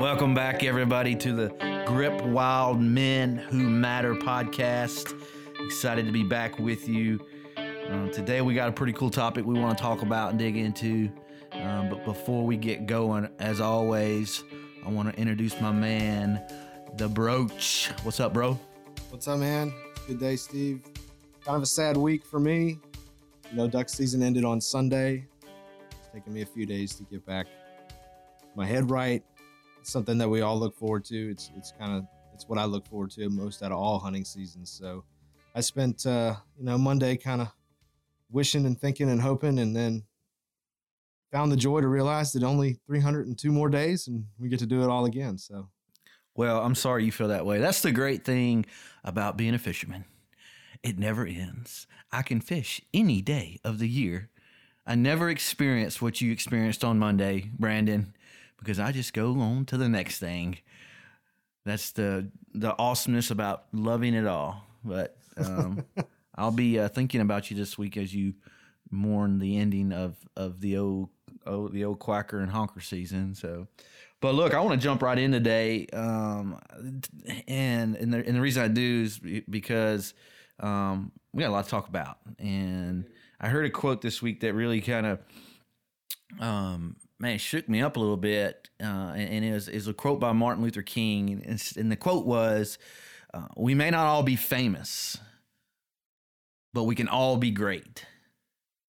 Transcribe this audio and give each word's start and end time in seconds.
Welcome 0.00 0.32
back, 0.32 0.64
everybody, 0.64 1.14
to 1.16 1.34
the 1.34 1.84
Grip 1.86 2.22
Wild 2.22 2.80
Men 2.80 3.36
Who 3.36 3.68
Matter 3.68 4.14
podcast. 4.14 5.14
Excited 5.62 6.06
to 6.06 6.10
be 6.10 6.22
back 6.22 6.58
with 6.58 6.88
you. 6.88 7.20
Uh, 7.58 8.08
today, 8.08 8.40
we 8.40 8.54
got 8.54 8.70
a 8.70 8.72
pretty 8.72 8.94
cool 8.94 9.10
topic 9.10 9.44
we 9.44 9.60
want 9.60 9.76
to 9.76 9.82
talk 9.82 10.00
about 10.00 10.30
and 10.30 10.38
dig 10.38 10.56
into. 10.56 11.10
Um, 11.52 11.90
but 11.90 12.02
before 12.06 12.46
we 12.46 12.56
get 12.56 12.86
going, 12.86 13.28
as 13.40 13.60
always, 13.60 14.42
I 14.86 14.88
want 14.88 15.14
to 15.14 15.20
introduce 15.20 15.60
my 15.60 15.70
man, 15.70 16.42
the 16.96 17.06
Broach. 17.06 17.90
What's 18.02 18.20
up, 18.20 18.32
bro? 18.32 18.58
What's 19.10 19.28
up, 19.28 19.38
man? 19.38 19.70
Good 20.06 20.18
day, 20.18 20.36
Steve. 20.36 20.80
Kind 21.44 21.58
of 21.58 21.62
a 21.62 21.66
sad 21.66 21.98
week 21.98 22.24
for 22.24 22.40
me. 22.40 22.78
You 23.50 23.56
know, 23.58 23.68
duck 23.68 23.90
season 23.90 24.22
ended 24.22 24.46
on 24.46 24.62
Sunday. 24.62 25.26
It's 25.90 26.08
taken 26.10 26.32
me 26.32 26.40
a 26.40 26.46
few 26.46 26.64
days 26.64 26.94
to 26.94 27.02
get 27.02 27.26
back 27.26 27.48
my 28.54 28.66
head 28.66 28.90
right. 28.90 29.22
Something 29.82 30.18
that 30.18 30.28
we 30.28 30.42
all 30.42 30.58
look 30.58 30.76
forward 30.76 31.04
to. 31.06 31.30
It's 31.30 31.50
it's 31.56 31.72
kind 31.78 31.96
of 31.96 32.06
it's 32.34 32.48
what 32.48 32.58
I 32.58 32.64
look 32.64 32.86
forward 32.86 33.10
to 33.12 33.28
most 33.28 33.62
out 33.62 33.72
of 33.72 33.78
all 33.78 33.98
hunting 33.98 34.24
seasons. 34.24 34.70
So 34.70 35.04
I 35.54 35.60
spent 35.60 36.06
uh, 36.06 36.36
you 36.58 36.64
know 36.64 36.78
Monday 36.78 37.16
kind 37.16 37.40
of 37.40 37.48
wishing 38.30 38.66
and 38.66 38.80
thinking 38.80 39.10
and 39.10 39.20
hoping, 39.20 39.58
and 39.58 39.74
then 39.74 40.04
found 41.32 41.52
the 41.52 41.56
joy 41.56 41.80
to 41.80 41.88
realize 41.88 42.32
that 42.32 42.42
only 42.42 42.78
302 42.86 43.52
more 43.52 43.68
days, 43.68 44.08
and 44.08 44.24
we 44.38 44.48
get 44.48 44.58
to 44.60 44.66
do 44.66 44.82
it 44.82 44.88
all 44.88 45.04
again. 45.04 45.38
So 45.38 45.68
Well, 46.34 46.60
I'm 46.60 46.74
sorry 46.74 47.04
you 47.04 47.12
feel 47.12 47.28
that 47.28 47.46
way. 47.46 47.58
That's 47.58 47.82
the 47.82 47.92
great 47.92 48.24
thing 48.24 48.66
about 49.04 49.36
being 49.36 49.54
a 49.54 49.58
fisherman. 49.58 50.04
It 50.82 50.98
never 50.98 51.26
ends. 51.26 51.86
I 52.10 52.22
can 52.22 52.40
fish 52.40 52.80
any 52.94 53.20
day 53.20 53.60
of 53.64 53.78
the 53.78 53.88
year. 53.88 54.30
I 54.86 54.94
never 54.94 55.28
experienced 55.28 56.00
what 56.00 56.20
you 56.20 56.32
experienced 56.32 56.82
on 56.82 56.98
Monday, 56.98 57.50
Brandon, 57.58 58.14
because 58.60 58.78
I 58.78 58.92
just 58.92 59.12
go 59.12 59.40
on 59.40 59.64
to 59.66 59.76
the 59.76 59.88
next 59.88 60.18
thing. 60.18 60.58
That's 61.64 61.90
the 61.92 62.30
the 62.54 62.76
awesomeness 62.78 63.30
about 63.30 63.64
loving 63.72 64.14
it 64.14 64.26
all. 64.26 64.64
But 64.84 65.16
um, 65.36 65.84
I'll 66.34 66.52
be 66.52 66.78
uh, 66.78 66.88
thinking 66.88 67.20
about 67.20 67.50
you 67.50 67.56
this 67.56 67.76
week 67.76 67.96
as 67.96 68.14
you 68.14 68.34
mourn 68.90 69.38
the 69.38 69.58
ending 69.58 69.92
of 69.92 70.16
of 70.36 70.60
the 70.60 70.76
old, 70.78 71.08
old 71.46 71.72
the 71.72 71.84
old 71.84 71.98
quacker 71.98 72.40
and 72.40 72.50
honker 72.50 72.80
season. 72.80 73.34
So, 73.34 73.66
but 74.20 74.34
look, 74.34 74.54
I 74.54 74.60
want 74.60 74.80
to 74.80 74.84
jump 74.84 75.02
right 75.02 75.18
in 75.18 75.32
today, 75.32 75.86
um, 75.92 76.60
and 77.48 77.96
and 77.96 78.12
the, 78.12 78.18
and 78.26 78.36
the 78.36 78.40
reason 78.40 78.62
I 78.62 78.68
do 78.68 79.02
is 79.02 79.20
because 79.48 80.14
um, 80.60 81.12
we 81.32 81.42
got 81.42 81.50
a 81.50 81.52
lot 81.52 81.64
to 81.64 81.70
talk 81.70 81.88
about, 81.88 82.18
and 82.38 83.06
I 83.40 83.48
heard 83.48 83.66
a 83.66 83.70
quote 83.70 84.00
this 84.00 84.22
week 84.22 84.40
that 84.40 84.54
really 84.54 84.80
kind 84.80 85.06
of 85.06 85.18
um, 86.38 86.96
man, 87.20 87.34
it 87.34 87.40
shook 87.40 87.68
me 87.68 87.82
up 87.82 87.96
a 87.96 88.00
little 88.00 88.16
bit. 88.16 88.68
Uh, 88.82 89.12
and, 89.14 89.28
and 89.28 89.44
it 89.44 89.52
was, 89.52 89.68
it 89.68 89.74
was 89.74 89.88
a 89.88 89.94
quote 89.94 90.18
by 90.18 90.32
Martin 90.32 90.64
Luther 90.64 90.82
King. 90.82 91.42
And, 91.46 91.62
and 91.76 91.92
the 91.92 91.96
quote 91.96 92.26
was, 92.26 92.78
uh, 93.32 93.46
We 93.56 93.74
may 93.74 93.90
not 93.90 94.06
all 94.06 94.22
be 94.22 94.36
famous, 94.36 95.18
but 96.72 96.84
we 96.84 96.94
can 96.94 97.08
all 97.08 97.36
be 97.36 97.50
great. 97.50 98.06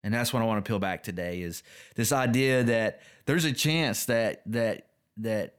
And 0.03 0.13
that's 0.13 0.33
what 0.33 0.41
I 0.41 0.45
want 0.45 0.63
to 0.63 0.67
peel 0.67 0.79
back 0.79 1.03
today 1.03 1.41
is 1.41 1.61
this 1.95 2.11
idea 2.11 2.63
that 2.63 3.01
there's 3.25 3.45
a 3.45 3.51
chance 3.51 4.05
that 4.05 4.41
that 4.47 4.87
that 5.17 5.57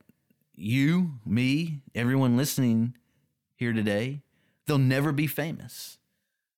you, 0.54 1.12
me, 1.24 1.82
everyone 1.94 2.36
listening 2.36 2.96
here 3.54 3.72
today, 3.72 4.22
they'll 4.66 4.78
never 4.78 5.12
be 5.12 5.28
famous. 5.28 5.98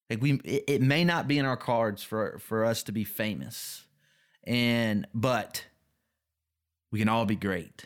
Like 0.09 0.23
we, 0.23 0.35
it, 0.45 0.65
it 0.67 0.83
may 0.83 1.05
not 1.05 1.29
be 1.29 1.39
in 1.39 1.45
our 1.45 1.59
cards 1.59 2.03
for 2.03 2.39
for 2.39 2.65
us 2.65 2.83
to 2.85 2.93
be 2.93 3.05
famous, 3.05 3.85
and 4.45 5.07
but 5.13 5.67
we 6.95 7.01
can 7.01 7.09
all 7.09 7.25
be 7.25 7.35
great. 7.35 7.85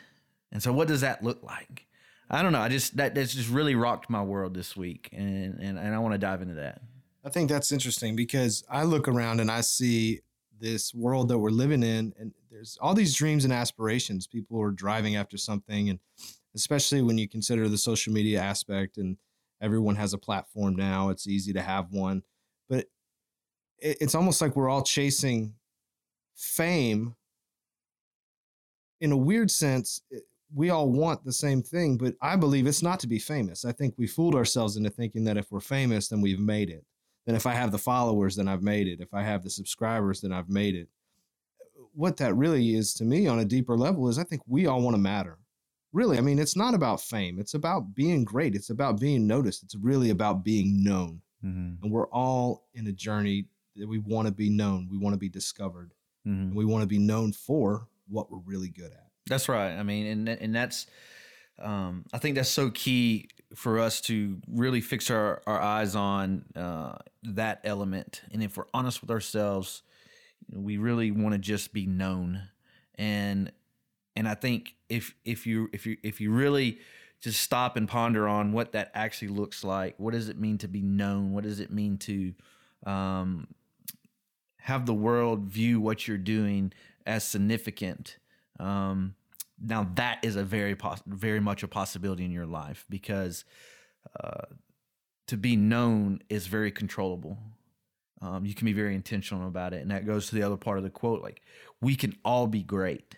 And 0.52 0.62
so, 0.62 0.70
what 0.70 0.86
does 0.86 1.00
that 1.00 1.24
look 1.24 1.42
like? 1.42 1.86
I 2.28 2.42
don't 2.42 2.52
know. 2.52 2.60
I 2.60 2.68
just 2.68 2.98
that 2.98 3.14
that's 3.14 3.32
just 3.32 3.48
really 3.48 3.74
rocked 3.74 4.10
my 4.10 4.22
world 4.22 4.52
this 4.52 4.76
week, 4.76 5.08
and 5.12 5.58
and, 5.58 5.78
and 5.78 5.94
I 5.94 5.98
want 5.98 6.12
to 6.12 6.18
dive 6.18 6.42
into 6.42 6.52
that. 6.56 6.82
I 7.24 7.30
think 7.30 7.48
that's 7.48 7.72
interesting 7.72 8.16
because 8.16 8.64
I 8.68 8.82
look 8.82 9.08
around 9.08 9.40
and 9.40 9.50
I 9.50 9.62
see 9.62 10.20
this 10.60 10.92
world 10.92 11.28
that 11.28 11.38
we're 11.38 11.48
living 11.48 11.82
in, 11.82 12.12
and 12.18 12.34
there's 12.50 12.76
all 12.82 12.92
these 12.92 13.16
dreams 13.16 13.44
and 13.44 13.52
aspirations. 13.52 14.26
People 14.26 14.60
are 14.60 14.70
driving 14.70 15.16
after 15.16 15.38
something, 15.38 15.88
and 15.88 16.00
especially 16.54 17.00
when 17.00 17.16
you 17.16 17.26
consider 17.26 17.66
the 17.66 17.78
social 17.78 18.12
media 18.12 18.42
aspect, 18.42 18.98
and 18.98 19.16
everyone 19.62 19.96
has 19.96 20.12
a 20.12 20.18
platform 20.18 20.76
now. 20.76 21.08
It's 21.08 21.26
easy 21.26 21.54
to 21.54 21.62
have 21.62 21.92
one, 21.92 22.24
but 22.68 22.84
it, 23.78 23.96
it's 24.02 24.14
almost 24.14 24.42
like 24.42 24.54
we're 24.54 24.68
all 24.68 24.82
chasing 24.82 25.54
fame. 26.34 27.14
In 29.00 29.12
a 29.12 29.16
weird 29.16 29.50
sense, 29.50 30.02
we 30.54 30.70
all 30.70 30.90
want 30.90 31.24
the 31.24 31.32
same 31.32 31.62
thing, 31.62 31.96
but 31.96 32.14
I 32.22 32.36
believe 32.36 32.66
it's 32.66 32.82
not 32.82 33.00
to 33.00 33.06
be 33.06 33.18
famous. 33.18 33.64
I 33.64 33.72
think 33.72 33.94
we 33.96 34.06
fooled 34.06 34.34
ourselves 34.34 34.76
into 34.76 34.90
thinking 34.90 35.24
that 35.24 35.36
if 35.36 35.52
we're 35.52 35.60
famous, 35.60 36.08
then 36.08 36.20
we've 36.20 36.40
made 36.40 36.70
it 36.70 36.84
then 37.28 37.36
if 37.36 37.44
I 37.44 37.52
have 37.52 37.72
the 37.72 37.78
followers, 37.78 38.36
then 38.36 38.48
I've 38.48 38.62
made 38.62 38.88
it. 38.88 39.02
If 39.02 39.12
I 39.12 39.22
have 39.22 39.44
the 39.44 39.50
subscribers, 39.50 40.22
then 40.22 40.32
I've 40.32 40.48
made 40.48 40.74
it. 40.74 40.88
What 41.92 42.16
that 42.16 42.34
really 42.34 42.74
is 42.74 42.94
to 42.94 43.04
me 43.04 43.26
on 43.26 43.40
a 43.40 43.44
deeper 43.44 43.76
level 43.76 44.08
is 44.08 44.18
I 44.18 44.24
think 44.24 44.40
we 44.46 44.64
all 44.64 44.80
want 44.80 44.94
to 44.94 44.98
matter. 44.98 45.36
Really, 45.92 46.16
I 46.16 46.22
mean, 46.22 46.38
it's 46.38 46.56
not 46.56 46.72
about 46.72 47.02
fame. 47.02 47.38
It's 47.38 47.52
about 47.52 47.94
being 47.94 48.24
great. 48.24 48.54
It's 48.54 48.70
about 48.70 48.98
being 48.98 49.26
noticed. 49.26 49.62
It's 49.62 49.74
really 49.74 50.08
about 50.08 50.42
being 50.42 50.82
known. 50.82 51.20
Mm-hmm. 51.44 51.84
And 51.84 51.92
we're 51.92 52.08
all 52.08 52.64
in 52.72 52.86
a 52.86 52.92
journey 52.92 53.44
that 53.76 53.86
we 53.86 53.98
want 53.98 54.26
to 54.26 54.32
be 54.32 54.48
known. 54.48 54.88
We 54.90 54.96
want 54.96 55.12
to 55.12 55.18
be 55.18 55.28
discovered. 55.28 55.92
Mm-hmm. 56.26 56.44
And 56.44 56.54
we 56.54 56.64
want 56.64 56.80
to 56.80 56.88
be 56.88 56.98
known 56.98 57.34
for 57.34 57.88
what 58.08 58.30
we're 58.30 58.38
really 58.38 58.68
good 58.68 58.92
at. 58.92 59.06
That's 59.26 59.48
right. 59.48 59.72
I 59.72 59.82
mean, 59.82 60.06
and 60.06 60.28
and 60.28 60.54
that's, 60.54 60.86
um, 61.58 62.04
I 62.12 62.18
think 62.18 62.36
that's 62.36 62.48
so 62.48 62.70
key 62.70 63.28
for 63.54 63.78
us 63.78 64.00
to 64.02 64.38
really 64.50 64.80
fix 64.80 65.10
our, 65.10 65.42
our 65.46 65.60
eyes 65.60 65.94
on 65.94 66.44
uh, 66.54 66.96
that 67.22 67.60
element. 67.64 68.22
And 68.32 68.42
if 68.42 68.56
we're 68.56 68.64
honest 68.74 69.00
with 69.00 69.10
ourselves, 69.10 69.82
we 70.52 70.76
really 70.78 71.10
want 71.10 71.32
to 71.32 71.38
just 71.38 71.72
be 71.72 71.86
known. 71.86 72.42
And 72.96 73.52
and 74.16 74.28
I 74.28 74.34
think 74.34 74.74
if 74.88 75.14
if 75.24 75.46
you 75.46 75.68
if 75.72 75.86
you 75.86 75.96
if 76.02 76.20
you 76.20 76.30
really 76.30 76.78
just 77.20 77.40
stop 77.40 77.76
and 77.76 77.88
ponder 77.88 78.28
on 78.28 78.52
what 78.52 78.72
that 78.72 78.90
actually 78.94 79.28
looks 79.28 79.64
like, 79.64 79.94
what 79.98 80.12
does 80.12 80.28
it 80.28 80.38
mean 80.38 80.58
to 80.58 80.68
be 80.68 80.82
known? 80.82 81.32
What 81.32 81.44
does 81.44 81.60
it 81.60 81.70
mean 81.70 81.98
to 81.98 82.32
um, 82.86 83.48
have 84.58 84.86
the 84.86 84.94
world 84.94 85.44
view 85.46 85.80
what 85.80 86.06
you're 86.06 86.16
doing 86.16 86.72
as 87.06 87.24
significant? 87.24 88.18
Um, 88.58 89.14
now 89.60 89.88
that 89.94 90.20
is 90.22 90.36
a 90.36 90.44
very 90.44 90.74
pos- 90.74 91.02
very 91.06 91.40
much 91.40 91.62
a 91.62 91.68
possibility 91.68 92.24
in 92.24 92.30
your 92.30 92.46
life 92.46 92.86
because 92.88 93.44
uh, 94.18 94.46
to 95.26 95.36
be 95.36 95.56
known 95.56 96.20
is 96.28 96.46
very 96.46 96.70
controllable. 96.70 97.38
Um, 98.20 98.44
you 98.44 98.54
can 98.54 98.64
be 98.64 98.72
very 98.72 98.94
intentional 98.94 99.46
about 99.46 99.72
it, 99.72 99.82
and 99.82 99.90
that 99.90 100.06
goes 100.06 100.28
to 100.28 100.34
the 100.34 100.42
other 100.42 100.56
part 100.56 100.78
of 100.78 100.84
the 100.84 100.90
quote. 100.90 101.22
Like 101.22 101.42
we 101.80 101.94
can 101.94 102.16
all 102.24 102.46
be 102.46 102.62
great 102.62 103.16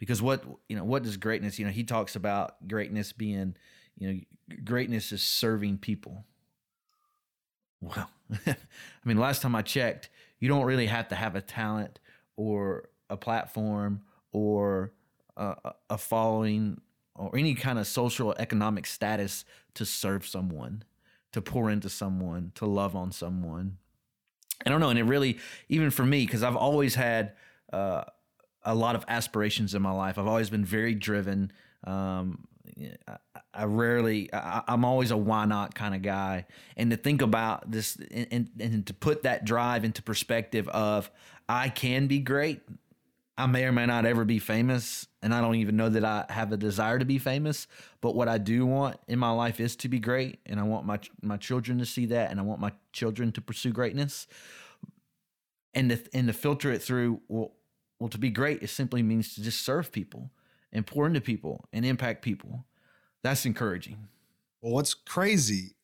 because 0.00 0.20
what 0.20 0.42
you 0.68 0.74
know 0.74 0.82
what 0.82 1.04
does 1.04 1.16
greatness 1.16 1.60
you 1.60 1.64
know 1.64 1.70
he 1.70 1.84
talks 1.84 2.16
about 2.16 2.66
greatness 2.66 3.12
being 3.12 3.54
you 3.98 4.12
know 4.12 4.20
greatness 4.64 5.12
is 5.12 5.22
serving 5.22 5.78
people 5.78 6.24
well 7.80 8.10
i 8.46 8.56
mean 9.04 9.18
last 9.18 9.42
time 9.42 9.54
i 9.54 9.62
checked 9.62 10.08
you 10.40 10.48
don't 10.48 10.64
really 10.64 10.86
have 10.86 11.06
to 11.06 11.14
have 11.14 11.36
a 11.36 11.40
talent 11.40 12.00
or 12.40 12.88
a 13.08 13.16
platform 13.16 14.02
or 14.32 14.92
a, 15.36 15.72
a- 15.90 15.98
following 15.98 16.80
or 17.14 17.36
any 17.36 17.54
kind 17.54 17.78
of 17.78 17.86
social 17.86 18.34
economic 18.38 18.86
status 18.86 19.44
to 19.74 19.84
serve 19.84 20.26
someone 20.26 20.82
to 21.32 21.42
pour 21.42 21.70
into 21.70 21.88
someone 21.88 22.52
to 22.54 22.66
love 22.66 22.96
on 22.96 23.12
someone 23.12 23.76
i 24.64 24.70
don't 24.70 24.80
know 24.80 24.88
and 24.88 24.98
it 24.98 25.04
really 25.04 25.38
even 25.68 25.90
for 25.90 26.04
me 26.04 26.24
because 26.24 26.42
i've 26.42 26.56
always 26.56 26.94
had 26.94 27.32
uh, 27.72 28.02
a 28.62 28.74
lot 28.74 28.94
of 28.94 29.04
aspirations 29.08 29.74
in 29.74 29.82
my 29.82 29.92
life. 29.92 30.18
I've 30.18 30.26
always 30.26 30.50
been 30.50 30.64
very 30.64 30.94
driven. 30.94 31.52
Um, 31.84 32.46
I, 33.08 33.16
I 33.54 33.64
rarely, 33.64 34.32
I, 34.32 34.62
I'm 34.68 34.84
always 34.84 35.10
a 35.10 35.16
why 35.16 35.44
not 35.44 35.74
kind 35.74 35.94
of 35.94 36.02
guy. 36.02 36.46
And 36.76 36.90
to 36.90 36.96
think 36.96 37.22
about 37.22 37.70
this 37.70 37.96
and, 38.10 38.26
and, 38.30 38.50
and 38.58 38.86
to 38.86 38.94
put 38.94 39.22
that 39.22 39.44
drive 39.44 39.84
into 39.84 40.02
perspective 40.02 40.68
of 40.68 41.10
I 41.50 41.68
can 41.68 42.06
be 42.06 42.20
great. 42.20 42.60
I 43.36 43.46
may 43.46 43.64
or 43.64 43.72
may 43.72 43.84
not 43.84 44.06
ever 44.06 44.24
be 44.24 44.38
famous. 44.38 45.08
And 45.20 45.34
I 45.34 45.40
don't 45.40 45.56
even 45.56 45.76
know 45.76 45.88
that 45.88 46.04
I 46.04 46.24
have 46.28 46.52
a 46.52 46.56
desire 46.56 46.96
to 47.00 47.04
be 47.04 47.18
famous. 47.18 47.66
But 48.00 48.14
what 48.14 48.28
I 48.28 48.38
do 48.38 48.64
want 48.66 48.98
in 49.08 49.18
my 49.18 49.32
life 49.32 49.58
is 49.58 49.74
to 49.76 49.88
be 49.88 49.98
great. 49.98 50.38
And 50.46 50.60
I 50.60 50.62
want 50.62 50.86
my, 50.86 51.00
my 51.22 51.36
children 51.36 51.78
to 51.78 51.86
see 51.86 52.06
that. 52.06 52.30
And 52.30 52.38
I 52.38 52.44
want 52.44 52.60
my 52.60 52.70
children 52.92 53.32
to 53.32 53.40
pursue 53.40 53.72
greatness. 53.72 54.28
And 55.74 55.90
to, 55.90 55.98
and 56.14 56.28
to 56.28 56.32
filter 56.32 56.70
it 56.70 56.82
through, 56.82 57.20
well, 57.26 57.52
well, 57.98 58.08
to 58.10 58.18
be 58.18 58.30
great, 58.30 58.62
it 58.62 58.70
simply 58.70 59.02
means 59.02 59.34
to 59.34 59.42
just 59.42 59.62
serve 59.62 59.90
people 59.90 60.30
and 60.72 60.86
pour 60.86 61.06
into 61.06 61.20
people 61.20 61.68
and 61.72 61.84
impact 61.84 62.22
people. 62.22 62.64
That's 63.24 63.44
encouraging. 63.44 64.08
Well, 64.62 64.72
what's 64.72 64.94
crazy 64.94 65.74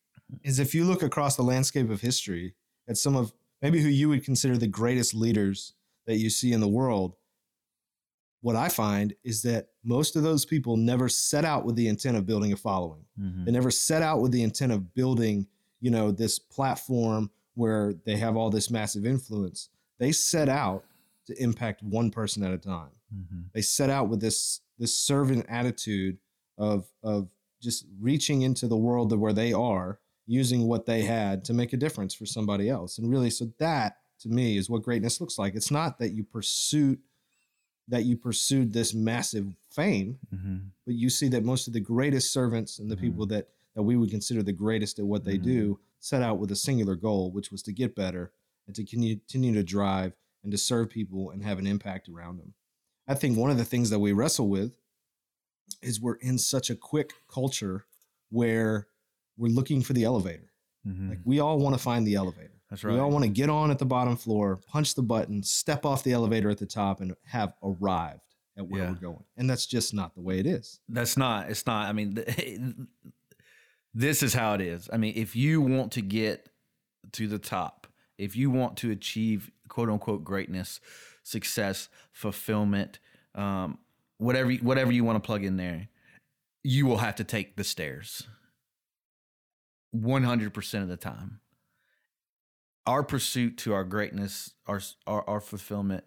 is 0.44 0.60
if 0.60 0.76
you 0.76 0.84
look 0.84 1.02
across 1.02 1.34
the 1.34 1.42
landscape 1.42 1.90
of 1.90 2.00
history 2.00 2.54
at 2.88 2.96
some 2.96 3.16
of 3.16 3.32
maybe 3.62 3.80
who 3.80 3.88
you 3.88 4.08
would 4.08 4.24
consider 4.24 4.56
the 4.56 4.66
greatest 4.66 5.14
leaders 5.14 5.74
that 6.06 6.16
you 6.18 6.30
see 6.30 6.52
in 6.52 6.60
the 6.60 6.68
world, 6.68 7.16
what 8.42 8.56
I 8.56 8.68
find 8.68 9.14
is 9.24 9.42
that 9.42 9.70
most 9.82 10.14
of 10.14 10.22
those 10.22 10.44
people 10.44 10.76
never 10.76 11.08
set 11.08 11.44
out 11.44 11.64
with 11.64 11.74
the 11.74 11.88
intent 11.88 12.16
of 12.16 12.26
building 12.26 12.52
a 12.52 12.56
following. 12.56 13.04
Mhm. 13.18 13.44
They 13.46 13.52
never 13.52 13.70
set 13.70 14.02
out 14.02 14.20
with 14.20 14.30
the 14.32 14.42
intent 14.42 14.72
of 14.72 14.94
building, 14.94 15.48
you 15.80 15.90
know, 15.90 16.12
this 16.12 16.38
platform 16.38 17.30
where 17.54 17.94
they 18.04 18.16
have 18.18 18.36
all 18.36 18.50
this 18.50 18.70
massive 18.70 19.04
influence. 19.06 19.70
They 19.98 20.12
set 20.12 20.48
out 20.48 20.84
to 21.26 21.42
impact 21.42 21.82
one 21.82 22.10
person 22.10 22.42
at 22.44 22.52
a 22.52 22.58
time. 22.58 22.92
Mhm. 23.12 23.44
They 23.52 23.62
set 23.62 23.90
out 23.90 24.08
with 24.08 24.20
this 24.20 24.60
this 24.78 24.94
servant 24.94 25.46
attitude 25.48 26.18
of 26.58 26.92
of 27.02 27.30
just 27.62 27.86
reaching 27.98 28.42
into 28.42 28.68
the 28.68 28.76
world 28.76 29.12
of 29.12 29.18
where 29.18 29.32
they 29.32 29.52
are, 29.52 29.98
using 30.26 30.66
what 30.66 30.86
they 30.86 31.02
had 31.02 31.44
to 31.44 31.54
make 31.54 31.72
a 31.72 31.76
difference 31.76 32.14
for 32.14 32.26
somebody 32.26 32.68
else. 32.68 32.98
And 32.98 33.10
really, 33.10 33.30
so 33.30 33.46
that 33.58 33.98
to 34.20 34.28
me 34.28 34.56
is 34.56 34.68
what 34.68 34.82
greatness 34.82 35.20
looks 35.20 35.38
like. 35.38 35.54
It's 35.54 35.70
not 35.70 35.98
that 35.98 36.12
you 36.12 36.24
pursued 36.24 36.98
that 37.88 38.04
you 38.04 38.16
pursued 38.16 38.72
this 38.72 38.92
massive 38.92 39.54
fame, 39.70 40.18
Mhm. 40.34 40.70
but 40.84 40.96
you 40.96 41.08
see 41.08 41.28
that 41.28 41.44
most 41.44 41.68
of 41.68 41.72
the 41.72 41.78
greatest 41.78 42.32
servants 42.32 42.80
and 42.80 42.90
the 42.90 42.96
Mhm. 42.96 43.00
people 43.00 43.26
that 43.26 43.48
that 43.74 43.82
we 43.82 43.94
would 43.94 44.10
consider 44.10 44.42
the 44.42 44.52
greatest 44.54 44.98
at 44.98 45.06
what 45.06 45.22
they 45.22 45.36
do 45.36 45.78
set 46.00 46.22
out 46.22 46.38
with 46.40 46.50
a 46.50 46.56
singular 46.56 46.96
goal, 46.96 47.30
which 47.30 47.52
was 47.52 47.62
to 47.62 47.72
get 47.72 47.94
better 47.94 48.32
and 48.66 48.74
to 48.74 48.82
continue 48.84 49.52
to 49.52 49.62
drive 49.62 50.16
and 50.42 50.50
to 50.50 50.56
serve 50.58 50.88
people 50.88 51.30
and 51.30 51.42
have 51.44 51.58
an 51.58 51.66
impact 51.66 52.08
around 52.08 52.38
them. 52.38 52.54
I 53.06 53.14
think 53.14 53.36
one 53.36 53.50
of 53.50 53.58
the 53.58 53.66
things 53.66 53.90
that 53.90 53.98
we 54.00 54.12
wrestle 54.12 54.48
with 54.48 54.78
is 55.82 56.00
we're 56.00 56.14
in 56.14 56.38
such 56.38 56.70
a 56.70 56.74
quick 56.74 57.12
culture 57.28 57.84
where 58.30 58.88
we're 59.36 59.52
looking 59.52 59.82
for 59.82 59.92
the 59.92 60.04
elevator. 60.04 60.52
Mhm. 60.86 61.08
Like 61.10 61.20
we 61.24 61.40
all 61.40 61.58
want 61.58 61.74
to 61.74 61.82
find 61.82 62.06
the 62.06 62.14
elevator. 62.14 62.52
That's 62.70 62.82
right. 62.84 62.94
We 62.94 63.00
all 63.00 63.10
want 63.10 63.24
to 63.24 63.30
get 63.30 63.48
on 63.48 63.70
at 63.70 63.78
the 63.78 63.86
bottom 63.86 64.16
floor, 64.16 64.56
punch 64.56 64.94
the 64.94 65.02
button, 65.02 65.42
step 65.42 65.84
off 65.84 66.02
the 66.02 66.12
elevator 66.12 66.50
at 66.50 66.58
the 66.58 66.66
top, 66.66 67.00
and 67.00 67.14
have 67.24 67.54
arrived 67.62 68.20
at 68.56 68.66
where 68.66 68.82
Yeah. 68.84 68.90
we're 68.90 68.96
going. 68.96 69.24
And 69.36 69.48
that's 69.48 69.66
just 69.66 69.94
not 69.94 70.14
the 70.14 70.20
way 70.20 70.38
it 70.38 70.46
is. 70.46 70.80
That's 70.88 71.16
not. 71.16 71.50
It's 71.50 71.66
not. 71.66 71.88
I 71.88 71.92
mean, 71.92 72.88
this 73.94 74.22
is 74.22 74.34
how 74.34 74.54
it 74.54 74.60
is. 74.60 74.88
I 74.92 74.96
mean, 74.96 75.14
if 75.16 75.34
you 75.36 75.60
want 75.60 75.92
to 75.92 76.02
get 76.02 76.48
to 77.12 77.28
the 77.28 77.38
top, 77.38 77.86
if 78.18 78.34
you 78.36 78.50
want 78.50 78.76
to 78.78 78.90
achieve 78.90 79.50
quote 79.68 79.88
unquote 79.88 80.24
greatness, 80.24 80.80
success, 81.22 81.88
fulfillment, 82.12 82.98
um, 83.34 83.78
whatever 84.18 84.52
whatever 84.54 84.92
you 84.92 85.04
want 85.04 85.22
to 85.22 85.26
plug 85.26 85.44
in 85.44 85.56
there, 85.56 85.88
you 86.62 86.86
will 86.86 86.98
have 86.98 87.14
to 87.16 87.24
take 87.24 87.56
the 87.56 87.64
stairs. 87.64 88.26
One 89.92 90.24
hundred 90.24 90.52
percent 90.52 90.82
of 90.82 90.88
the 90.88 90.96
time. 90.96 91.40
Our 92.86 93.02
pursuit 93.02 93.56
to 93.58 93.74
our 93.74 93.84
greatness, 93.84 94.52
our 94.66 94.80
our, 95.06 95.28
our 95.28 95.40
fulfillment, 95.40 96.04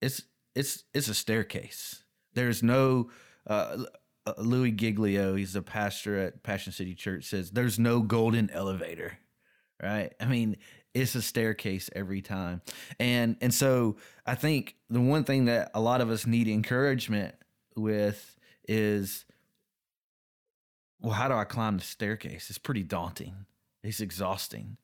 it's 0.00 0.22
it's 0.54 0.84
it's 0.94 1.08
a 1.08 1.14
staircase. 1.14 2.02
There's 2.34 2.62
no 2.62 3.10
uh, 3.46 3.84
uh, 4.26 4.32
Louie 4.38 4.72
Giglio, 4.72 5.34
he's 5.34 5.54
a 5.54 5.62
pastor 5.62 6.18
at 6.18 6.42
Passion 6.42 6.72
City 6.72 6.94
Church, 6.94 7.24
says 7.24 7.50
there's 7.50 7.78
no 7.78 8.00
golden 8.00 8.50
elevator, 8.50 9.18
right? 9.82 10.14
I 10.18 10.24
mean, 10.24 10.56
it's 10.94 11.14
a 11.14 11.22
staircase 11.22 11.90
every 11.94 12.22
time, 12.22 12.62
and 12.98 13.36
and 13.40 13.52
so 13.52 13.96
I 14.24 14.34
think 14.34 14.76
the 14.88 15.00
one 15.00 15.24
thing 15.24 15.46
that 15.46 15.72
a 15.74 15.80
lot 15.80 16.00
of 16.00 16.08
us 16.08 16.26
need 16.26 16.48
encouragement 16.48 17.34
with 17.76 18.38
is, 18.66 19.26
well, 21.04 21.12
how 21.12 21.28
do 21.28 21.34
I 21.34 21.44
climb 21.44 21.76
the 21.76 21.84
staircase? 21.84 22.48
It's 22.48 22.58
pretty 22.58 22.82
daunting. 22.82 23.44
It's 23.82 24.00
exhausting. 24.00 24.78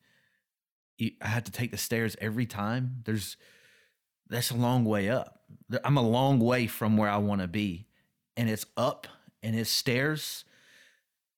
I 1.00 1.26
have 1.26 1.44
to 1.44 1.50
take 1.50 1.70
the 1.70 1.78
stairs 1.78 2.14
every 2.20 2.44
time. 2.44 2.96
There's 3.05 3.38
that's 4.28 4.50
a 4.50 4.56
long 4.56 4.84
way 4.84 5.08
up. 5.08 5.40
I'm 5.82 5.96
a 5.96 6.06
long 6.06 6.38
way 6.38 6.67
from 6.67 6.99
where 6.99 7.08
I 7.08 7.17
want 7.17 7.40
to 7.40 7.49
be. 7.49 7.87
And 8.37 8.50
it's 8.50 8.67
up 8.76 9.08
and 9.43 9.58
it's 9.58 9.70
stairs. 9.70 10.44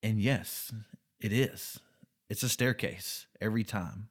And 0.02 0.20
yes, 0.20 0.72
it 1.20 1.32
is. 1.32 1.78
It's 2.28 2.42
a 2.42 2.48
staircase 2.48 3.26
every 3.40 3.62
time. 3.62 4.08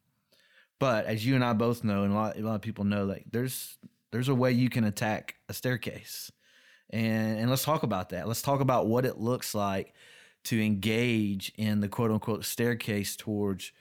But 0.80 1.06
as 1.06 1.26
you 1.26 1.36
and 1.36 1.44
I 1.44 1.52
both 1.52 1.84
know, 1.84 2.04
and 2.04 2.14
a 2.14 2.16
lot, 2.16 2.38
a 2.38 2.42
lot 2.42 2.56
of 2.56 2.62
people 2.62 2.86
know, 2.86 3.04
like 3.04 3.26
there's 3.30 3.78
there's 4.14 4.30
a 4.30 4.36
way 4.36 4.54
you 4.54 4.70
can 4.70 4.86
attack 4.86 5.36
a 5.50 5.54
staircase. 5.54 6.32
And 6.90 7.40
and 7.40 7.50
let's 7.50 7.66
talk 7.66 7.84
about 7.84 8.10
that. 8.12 8.26
Let's 8.26 8.42
talk 8.42 8.62
about 8.62 8.88
what 8.88 9.06
it 9.06 9.18
looks 9.18 9.54
like 9.54 9.94
to 10.46 10.64
engage 10.64 11.52
in 11.58 11.82
the 11.82 11.88
quote 11.88 12.12
unquote 12.12 12.46
staircase 12.46 13.16
towards 13.16 13.72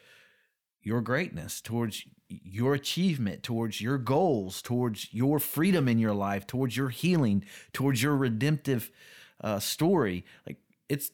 your 0.83 1.01
greatness, 1.01 1.61
towards 1.61 2.05
your 2.29 2.75
achievement, 2.75 3.43
towards 3.43 3.81
your 3.81 3.99
goals, 3.99 4.63
towards 4.63 5.13
your 5.13 5.39
freedom 5.39 5.89
in 5.89 5.99
your 5.99 6.15
life, 6.15 6.47
towards 6.47 6.77
your 6.77 6.89
healing, 6.89 7.45
towards 7.73 8.03
your 8.03 8.17
redemptive 8.17 8.91
uh, 9.43 9.59
story. 9.59 10.25
Like 10.47 10.59
it's 10.89 11.11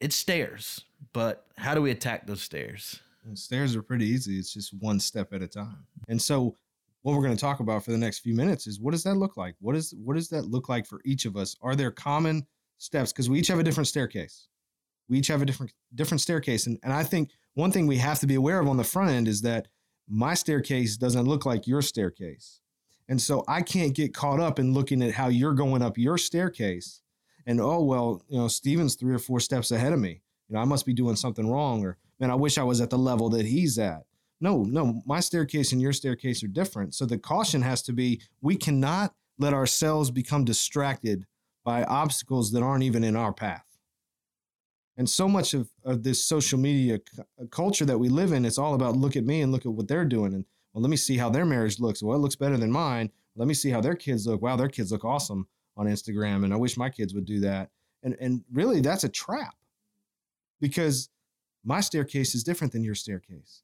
it's 0.00 0.16
stairs, 0.16 0.84
but 1.12 1.46
how 1.56 1.74
do 1.74 1.82
we 1.82 1.90
attack 1.90 2.26
those 2.26 2.42
stairs? 2.42 3.00
And 3.24 3.38
stairs 3.38 3.74
are 3.74 3.82
pretty 3.82 4.06
easy. 4.06 4.38
It's 4.38 4.52
just 4.52 4.72
one 4.80 5.00
step 5.00 5.32
at 5.32 5.42
a 5.42 5.48
time. 5.48 5.84
And 6.08 6.20
so 6.20 6.56
what 7.02 7.14
we're 7.14 7.22
going 7.22 7.36
to 7.36 7.40
talk 7.40 7.60
about 7.60 7.84
for 7.84 7.92
the 7.92 7.98
next 7.98 8.20
few 8.20 8.34
minutes 8.34 8.66
is 8.66 8.80
what 8.80 8.92
does 8.92 9.04
that 9.04 9.14
look 9.14 9.36
like? 9.36 9.54
What 9.60 9.74
is 9.74 9.94
what 10.02 10.14
does 10.14 10.28
that 10.30 10.46
look 10.46 10.68
like 10.68 10.86
for 10.86 11.00
each 11.04 11.24
of 11.24 11.36
us? 11.36 11.56
Are 11.62 11.74
there 11.74 11.90
common 11.90 12.46
steps? 12.78 13.12
Because 13.12 13.30
we 13.30 13.38
each 13.38 13.48
have 13.48 13.58
a 13.58 13.64
different 13.64 13.88
staircase. 13.88 14.48
We 15.08 15.18
each 15.18 15.28
have 15.28 15.42
a 15.42 15.46
different 15.46 15.72
different 15.94 16.20
staircase. 16.20 16.66
And 16.66 16.78
and 16.82 16.92
I 16.92 17.04
think 17.04 17.30
one 17.54 17.72
thing 17.72 17.86
we 17.86 17.98
have 17.98 18.20
to 18.20 18.26
be 18.26 18.34
aware 18.34 18.60
of 18.60 18.68
on 18.68 18.76
the 18.76 18.84
front 18.84 19.10
end 19.10 19.28
is 19.28 19.42
that 19.42 19.68
my 20.08 20.34
staircase 20.34 20.96
doesn't 20.96 21.26
look 21.26 21.46
like 21.46 21.66
your 21.66 21.82
staircase. 21.82 22.60
And 23.08 23.20
so 23.20 23.44
I 23.46 23.62
can't 23.62 23.94
get 23.94 24.14
caught 24.14 24.40
up 24.40 24.58
in 24.58 24.74
looking 24.74 25.02
at 25.02 25.14
how 25.14 25.28
you're 25.28 25.54
going 25.54 25.82
up 25.82 25.96
your 25.96 26.18
staircase 26.18 27.02
and 27.46 27.60
oh 27.60 27.82
well, 27.82 28.22
you 28.28 28.38
know, 28.38 28.48
Steven's 28.48 28.96
three 28.96 29.14
or 29.14 29.18
four 29.18 29.40
steps 29.40 29.70
ahead 29.70 29.92
of 29.92 30.00
me. 30.00 30.22
You 30.48 30.54
know, 30.54 30.60
I 30.60 30.64
must 30.64 30.86
be 30.86 30.92
doing 30.92 31.16
something 31.16 31.48
wrong 31.48 31.84
or 31.84 31.96
man, 32.18 32.30
I 32.30 32.34
wish 32.34 32.58
I 32.58 32.64
was 32.64 32.80
at 32.80 32.90
the 32.90 32.98
level 32.98 33.28
that 33.30 33.46
he's 33.46 33.78
at. 33.78 34.04
No, 34.40 34.64
no, 34.64 35.00
my 35.06 35.20
staircase 35.20 35.72
and 35.72 35.80
your 35.80 35.92
staircase 35.92 36.42
are 36.42 36.48
different. 36.48 36.94
So 36.94 37.06
the 37.06 37.18
caution 37.18 37.62
has 37.62 37.82
to 37.82 37.92
be 37.92 38.20
we 38.40 38.56
cannot 38.56 39.14
let 39.38 39.54
ourselves 39.54 40.10
become 40.10 40.44
distracted 40.44 41.26
by 41.64 41.84
obstacles 41.84 42.52
that 42.52 42.62
aren't 42.62 42.84
even 42.84 43.02
in 43.04 43.16
our 43.16 43.32
path. 43.32 43.64
And 44.96 45.08
so 45.08 45.28
much 45.28 45.52
of, 45.52 45.68
of 45.84 46.02
this 46.02 46.24
social 46.24 46.58
media 46.58 46.98
c- 46.98 47.22
uh, 47.40 47.46
culture 47.50 47.84
that 47.84 47.98
we 47.98 48.08
live 48.08 48.32
in, 48.32 48.44
it's 48.44 48.58
all 48.58 48.74
about 48.74 48.96
look 48.96 49.16
at 49.16 49.24
me 49.24 49.42
and 49.42 49.52
look 49.52 49.66
at 49.66 49.72
what 49.72 49.88
they're 49.88 50.04
doing. 50.04 50.32
And 50.32 50.44
well, 50.72 50.82
let 50.82 50.90
me 50.90 50.96
see 50.96 51.16
how 51.16 51.28
their 51.28 51.44
marriage 51.44 51.78
looks. 51.80 52.02
Well, 52.02 52.16
it 52.16 52.20
looks 52.20 52.36
better 52.36 52.56
than 52.56 52.70
mine. 52.70 53.10
Let 53.34 53.48
me 53.48 53.54
see 53.54 53.70
how 53.70 53.80
their 53.80 53.94
kids 53.94 54.26
look. 54.26 54.40
Wow, 54.40 54.56
their 54.56 54.68
kids 54.68 54.92
look 54.92 55.04
awesome 55.04 55.46
on 55.76 55.86
Instagram. 55.86 56.44
And 56.44 56.52
I 56.52 56.56
wish 56.56 56.76
my 56.76 56.88
kids 56.88 57.14
would 57.14 57.26
do 57.26 57.40
that. 57.40 57.70
And, 58.02 58.16
and 58.20 58.42
really, 58.52 58.80
that's 58.80 59.04
a 59.04 59.08
trap 59.08 59.54
because 60.60 61.10
my 61.64 61.80
staircase 61.80 62.34
is 62.34 62.44
different 62.44 62.72
than 62.72 62.84
your 62.84 62.94
staircase. 62.94 63.62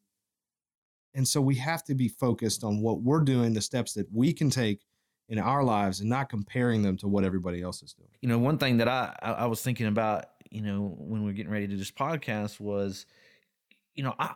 And 1.15 1.27
so 1.27 1.41
we 1.41 1.55
have 1.57 1.85
to 1.85 1.95
be 1.95 2.09
focused 2.09 2.65
on 2.65 2.81
what 2.81 3.03
we're 3.03 3.21
doing, 3.21 3.53
the 3.53 3.61
steps 3.61 3.93
that 3.95 4.13
we 4.13 4.33
can 4.33 4.51
take 4.51 4.81
in 5.29 5.39
our 5.39 5.63
lives 5.63 6.01
and 6.01 6.11
not 6.11 6.29
comparing 6.29 6.83
them 6.83 6.97
to 6.99 7.09
what 7.09 7.25
everybody 7.25 7.63
else 7.63 7.83
is 7.83 7.95
doing. 7.95 8.11
You 8.21 8.29
know, 8.29 8.39
one 8.39 8.59
thing 8.59 8.79
that 8.79 8.89
I 8.89 9.15
I, 9.23 9.33
I 9.33 9.47
was 9.47 9.63
thinking 9.63 9.87
about, 9.87 10.27
you 10.53 10.63
know, 10.63 10.95
when 10.99 11.23
we 11.23 11.27
were 11.27 11.33
getting 11.33 11.53
ready 11.53 11.67
to 11.67 11.73
do 11.73 11.79
this 11.79 11.91
podcast 11.91 12.61
was, 12.61 13.07
you 13.95 14.03
know, 14.03 14.15
I 14.19 14.35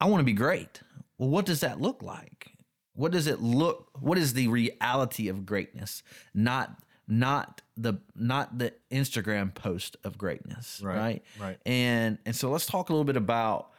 I 0.00 0.06
want 0.06 0.20
to 0.20 0.24
be 0.24 0.32
great. 0.32 0.80
Well, 1.18 1.28
what 1.28 1.46
does 1.46 1.60
that 1.60 1.80
look 1.80 2.02
like? 2.02 2.50
What 2.94 3.12
does 3.12 3.26
it 3.26 3.40
look? 3.40 3.90
What 4.00 4.18
is 4.18 4.34
the 4.34 4.48
reality 4.48 5.28
of 5.28 5.46
greatness? 5.46 6.02
Not 6.34 6.82
not 7.06 7.62
the 7.76 7.94
not 8.14 8.58
the 8.58 8.72
Instagram 8.90 9.54
post 9.54 9.96
of 10.04 10.18
greatness, 10.18 10.80
right? 10.82 11.22
Right. 11.40 11.58
And 11.66 12.18
and 12.26 12.34
so 12.34 12.50
let's 12.50 12.66
talk 12.66 12.90
a 12.90 12.92
little 12.92 13.04
bit 13.04 13.16
about 13.16 13.70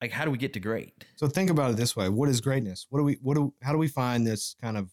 like 0.00 0.10
how 0.10 0.24
do 0.24 0.30
we 0.30 0.38
get 0.38 0.52
to 0.54 0.60
great? 0.60 1.04
So 1.16 1.26
think 1.26 1.50
about 1.50 1.70
it 1.70 1.76
this 1.76 1.96
way: 1.96 2.08
What 2.08 2.28
is 2.28 2.40
greatness? 2.40 2.86
What 2.90 2.98
do 2.98 3.04
we? 3.04 3.18
What 3.22 3.34
do? 3.34 3.54
How 3.62 3.72
do 3.72 3.78
we 3.78 3.88
find 3.88 4.26
this 4.26 4.54
kind 4.60 4.76
of 4.76 4.90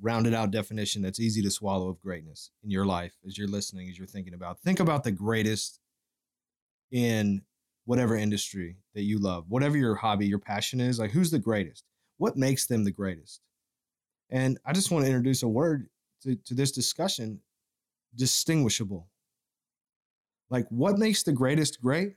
rounded 0.00 0.34
out 0.34 0.50
definition 0.50 1.02
that's 1.02 1.20
easy 1.20 1.42
to 1.42 1.50
swallow 1.50 1.88
of 1.88 2.00
greatness 2.00 2.50
in 2.64 2.70
your 2.70 2.86
life 2.86 3.14
as 3.26 3.36
you're 3.36 3.48
listening, 3.48 3.88
as 3.88 3.98
you're 3.98 4.06
thinking 4.06 4.34
about? 4.34 4.60
Think 4.60 4.80
about 4.80 5.04
the 5.04 5.12
greatest 5.12 5.80
in 6.90 7.42
whatever 7.84 8.16
industry 8.16 8.76
that 8.94 9.02
you 9.02 9.18
love, 9.18 9.44
whatever 9.48 9.76
your 9.76 9.94
hobby, 9.94 10.26
your 10.26 10.38
passion 10.38 10.80
is. 10.80 10.98
Like, 10.98 11.10
who's 11.10 11.30
the 11.30 11.38
greatest? 11.38 11.84
What 12.18 12.36
makes 12.36 12.66
them 12.66 12.84
the 12.84 12.90
greatest? 12.90 13.40
And 14.30 14.58
I 14.64 14.72
just 14.72 14.90
want 14.90 15.04
to 15.04 15.10
introduce 15.10 15.42
a 15.42 15.48
word 15.48 15.88
to, 16.22 16.36
to 16.36 16.54
this 16.54 16.72
discussion: 16.72 17.40
distinguishable. 18.14 19.08
Like, 20.50 20.66
what 20.68 20.98
makes 20.98 21.22
the 21.22 21.32
greatest 21.32 21.80
great? 21.80 22.14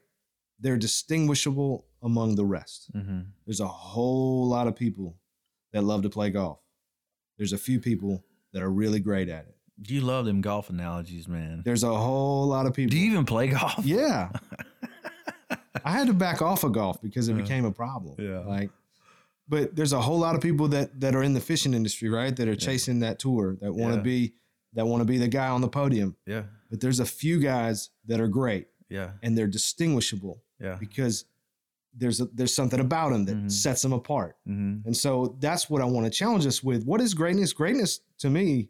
They're 0.59 0.77
distinguishable 0.77 1.85
among 2.01 2.35
the 2.35 2.45
rest. 2.45 2.89
Mm-hmm. 2.95 3.21
There's 3.45 3.59
a 3.59 3.67
whole 3.67 4.47
lot 4.47 4.67
of 4.67 4.75
people 4.75 5.17
that 5.71 5.83
love 5.83 6.03
to 6.03 6.09
play 6.09 6.29
golf. 6.29 6.59
There's 7.37 7.53
a 7.53 7.57
few 7.57 7.79
people 7.79 8.23
that 8.51 8.61
are 8.61 8.71
really 8.71 8.99
great 8.99 9.29
at 9.29 9.45
it. 9.47 9.55
You 9.91 10.01
love 10.01 10.25
them 10.25 10.41
golf 10.41 10.69
analogies, 10.69 11.27
man. 11.27 11.61
There's 11.65 11.83
a 11.83 11.93
whole 11.93 12.47
lot 12.47 12.65
of 12.67 12.73
people. 12.73 12.91
Do 12.91 12.97
you 12.97 13.11
even 13.11 13.25
play 13.25 13.47
golf? 13.47 13.79
Yeah. 13.85 14.29
I 15.85 15.91
had 15.91 16.07
to 16.07 16.13
back 16.13 16.41
off 16.41 16.63
of 16.63 16.71
golf 16.71 17.01
because 17.01 17.27
it 17.27 17.35
Yeah. 17.35 17.41
became 17.41 17.65
a 17.65 17.71
problem. 17.71 18.15
Yeah. 18.19 18.39
Like, 18.39 18.69
but 19.49 19.75
there's 19.75 19.91
a 19.93 19.99
whole 20.01 20.19
lot 20.19 20.35
of 20.35 20.41
people 20.41 20.67
that 20.69 20.99
that 21.01 21.15
are 21.15 21.23
in 21.23 21.33
the 21.33 21.41
fishing 21.41 21.73
industry, 21.73 22.09
right? 22.09 22.33
That 22.35 22.47
are 22.47 22.51
Yeah. 22.51 22.57
chasing 22.57 22.99
that 22.99 23.19
tour, 23.19 23.57
that 23.61 23.73
want 23.73 23.93
to 23.93 23.97
Yeah. 23.97 24.03
be 24.03 24.33
that 24.75 24.87
want 24.87 25.01
to 25.01 25.05
be 25.05 25.17
the 25.19 25.27
guy 25.27 25.49
on 25.49 25.61
the 25.61 25.67
podium, 25.67 26.15
Yeah. 26.25 26.43
but 26.71 26.79
there's 26.79 26.99
a 26.99 27.05
few 27.05 27.39
guys 27.39 27.89
that 28.05 28.19
are 28.19 28.27
great 28.27 28.67
Yeah. 28.89 29.11
and 29.21 29.37
they're 29.37 29.45
distinguishable 29.47 30.41
Yeah. 30.59 30.77
because 30.79 31.25
there's 31.95 32.21
a, 32.21 32.25
there's 32.33 32.53
something 32.53 32.79
about 32.79 33.11
him 33.13 33.25
that 33.25 33.35
Mhm. 33.37 33.51
sets 33.51 33.83
him 33.85 33.93
apart. 33.93 34.35
Mm-hmm. 34.47 34.87
And 34.87 34.97
so 34.97 35.35
that's 35.39 35.69
what 35.69 35.81
I 35.81 35.85
want 35.85 36.05
to 36.05 36.09
challenge 36.11 36.45
us 36.47 36.63
with. 36.63 36.83
What 36.85 37.01
is 37.01 37.13
greatness? 37.13 37.53
Greatness 37.53 37.99
to 38.19 38.29
me 38.29 38.69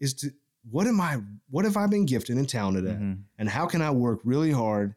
is 0.00 0.14
to 0.14 0.30
what 0.70 0.86
am 0.86 1.00
I 1.00 1.18
what 1.50 1.64
have 1.64 1.76
I 1.76 1.86
been 1.86 2.04
gifted 2.06 2.36
and 2.36 2.48
talented 2.48 2.86
at? 2.86 2.96
Mm-hmm. 2.96 3.20
And 3.38 3.48
how 3.48 3.66
can 3.66 3.80
I 3.82 3.90
work 3.90 4.20
really 4.24 4.50
hard 4.50 4.94